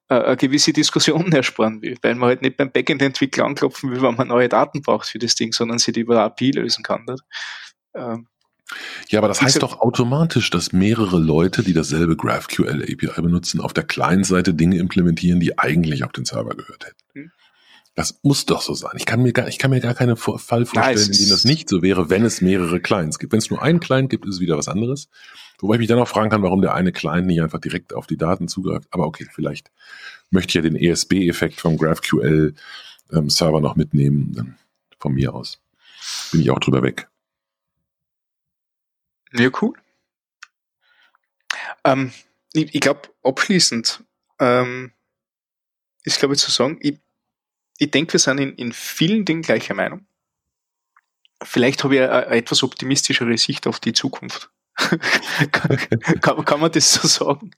[0.08, 4.16] äh, eine gewisse Diskussion ersparen will, weil man halt nicht beim Backend-Entwickler anklopfen will, wenn
[4.16, 7.06] man neue Daten braucht für das Ding, sondern sie die über API lösen kann.
[7.94, 8.28] Ähm,
[9.08, 13.72] ja, aber das heißt doch automatisch, dass mehrere Leute, die dasselbe GraphQL API benutzen, auf
[13.72, 16.98] der Client-Seite Dinge implementieren, die eigentlich auf den Server gehört hätten.
[17.12, 17.30] Hm.
[17.94, 18.92] Das muss doch so sein.
[18.96, 21.68] Ich kann mir gar, ich kann mir gar keinen Fall vorstellen, in dem das nicht
[21.68, 23.32] so wäre, wenn es mehrere Clients gibt.
[23.32, 25.08] Wenn es nur einen Client gibt, ist es wieder was anderes.
[25.60, 28.06] Wobei ich mich dann auch fragen kann, warum der eine Client nicht einfach direkt auf
[28.06, 28.88] die Daten zugreift.
[28.90, 29.70] Aber okay, vielleicht
[30.30, 32.54] möchte ich ja den ESB-Effekt vom GraphQL
[33.12, 34.32] ähm, noch mitnehmen.
[34.34, 34.56] Dann
[34.98, 35.58] von mir aus
[36.32, 37.08] bin ich auch drüber weg.
[39.32, 39.74] Ja, cool.
[41.84, 42.12] Ähm,
[42.52, 44.02] ich, ich glaube, abschließend
[44.38, 44.92] ähm,
[46.04, 46.98] ist, glaube ich, zu sagen, ich,
[47.78, 50.06] ich denke, wir sind in, in vielen Dingen gleicher Meinung.
[51.42, 54.50] Vielleicht habe ich eine, eine etwas optimistischere Sicht auf die Zukunft.
[54.76, 55.50] kann,
[56.20, 57.50] kann, kann, man das so sagen?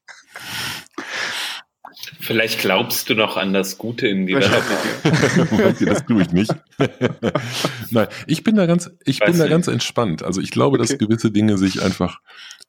[2.20, 5.80] Vielleicht glaubst du noch an das Gute im Development.
[5.88, 6.54] das tue ich nicht.
[7.90, 10.22] Nein, ich bin da ganz, ich Weiß bin da ganz entspannt.
[10.22, 10.86] Also ich glaube, okay.
[10.88, 12.20] dass gewisse Dinge sich einfach,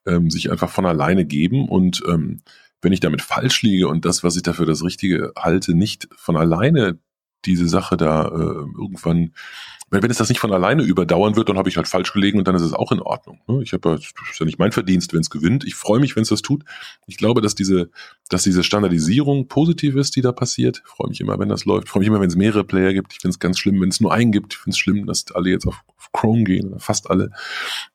[0.05, 2.41] ähm, sich einfach von alleine geben und ähm,
[2.81, 6.37] wenn ich damit falsch liege und das, was ich dafür das Richtige halte, nicht von
[6.37, 6.97] alleine
[7.45, 9.33] diese Sache da äh, irgendwann
[9.91, 12.47] wenn, es das nicht von alleine überdauern wird, dann habe ich halt falsch gelegen und
[12.47, 13.41] dann ist es auch in Ordnung.
[13.47, 13.61] Ne?
[13.63, 15.63] Ich habe das ist ja nicht mein Verdienst, wenn es gewinnt.
[15.65, 16.63] Ich freue mich, wenn es das tut.
[17.07, 17.89] Ich glaube, dass diese,
[18.29, 20.83] dass diese Standardisierung positiv ist, die da passiert.
[20.85, 21.85] Ich freue mich immer, wenn das läuft.
[21.85, 23.13] Ich freue mich immer, wenn es mehrere Player gibt.
[23.13, 24.53] Ich finde es ganz schlimm, wenn es nur einen gibt.
[24.53, 27.31] Ich finde es schlimm, dass alle jetzt auf, Chrome gehen fast alle.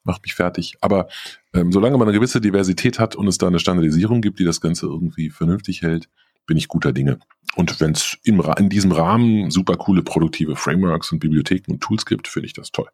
[0.04, 0.74] Macht mich fertig.
[0.80, 1.08] Aber
[1.52, 4.60] ähm, solange man eine gewisse Diversität hat und es da eine Standardisierung gibt, die das
[4.60, 6.08] Ganze irgendwie vernünftig hält,
[6.46, 7.18] bin ich guter Dinge.
[7.56, 12.28] Und wenn es in, diesem Rahmen super coole produktive Frameworks und Bibliotheken und Tools gibt,
[12.28, 12.88] finde ich das toll.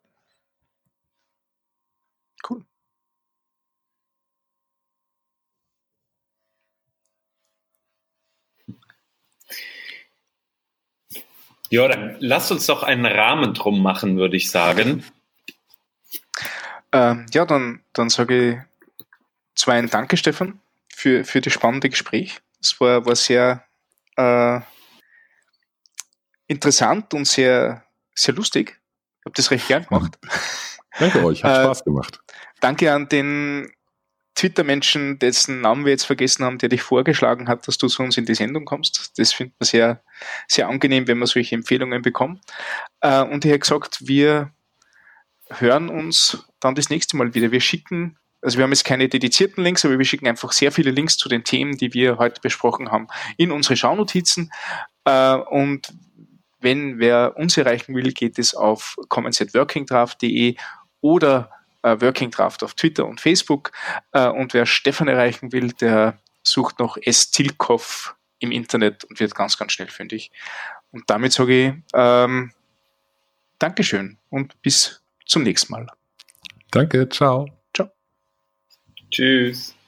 [2.49, 2.65] Cool.
[11.71, 15.05] Ja, dann lass uns doch einen Rahmen drum machen, würde ich sagen.
[16.93, 18.59] Ähm, ja, dann, dann sage ich
[19.55, 20.61] zwei ein Danke, Stefan,
[20.93, 22.41] für, für das spannende Gespräch.
[22.61, 23.65] Es war, war sehr
[24.17, 24.61] äh,
[26.47, 27.85] interessant und sehr,
[28.15, 28.81] sehr lustig.
[29.21, 30.19] Ich habe das recht gern gemacht.
[30.99, 32.21] Danke euch, hat äh, Spaß gemacht.
[32.61, 33.73] Danke an den
[34.35, 38.17] Twitter-Menschen, dessen Namen wir jetzt vergessen haben, der dich vorgeschlagen hat, dass du zu uns
[38.17, 39.19] in die Sendung kommst.
[39.19, 40.03] Das findet man sehr,
[40.49, 42.41] sehr angenehm, wenn man solche Empfehlungen bekommt.
[43.01, 44.53] Äh, und ich habe gesagt, wir
[45.51, 47.51] hören uns dann das nächste Mal wieder.
[47.51, 50.91] Wir schicken also wir haben jetzt keine dedizierten Links, aber wir schicken einfach sehr viele
[50.91, 54.51] Links zu den Themen, die wir heute besprochen haben, in unsere Schaunotizen.
[55.05, 55.93] Äh, und
[56.61, 60.57] wenn wer uns erreichen will, geht es auf comments@workingdraft.de
[61.01, 61.51] oder
[61.83, 63.73] äh, Working Draft auf Twitter und Facebook.
[64.13, 67.31] Äh, und wer Stefan erreichen will, der sucht noch S.
[67.31, 70.31] Tilkov im Internet und wird ganz, ganz schnell fündig.
[70.93, 72.53] Und damit sage ich ähm,
[73.59, 75.87] Dankeschön und bis zum nächsten Mal.
[76.71, 77.60] Danke, ciao.
[79.11, 79.80] Tschüss.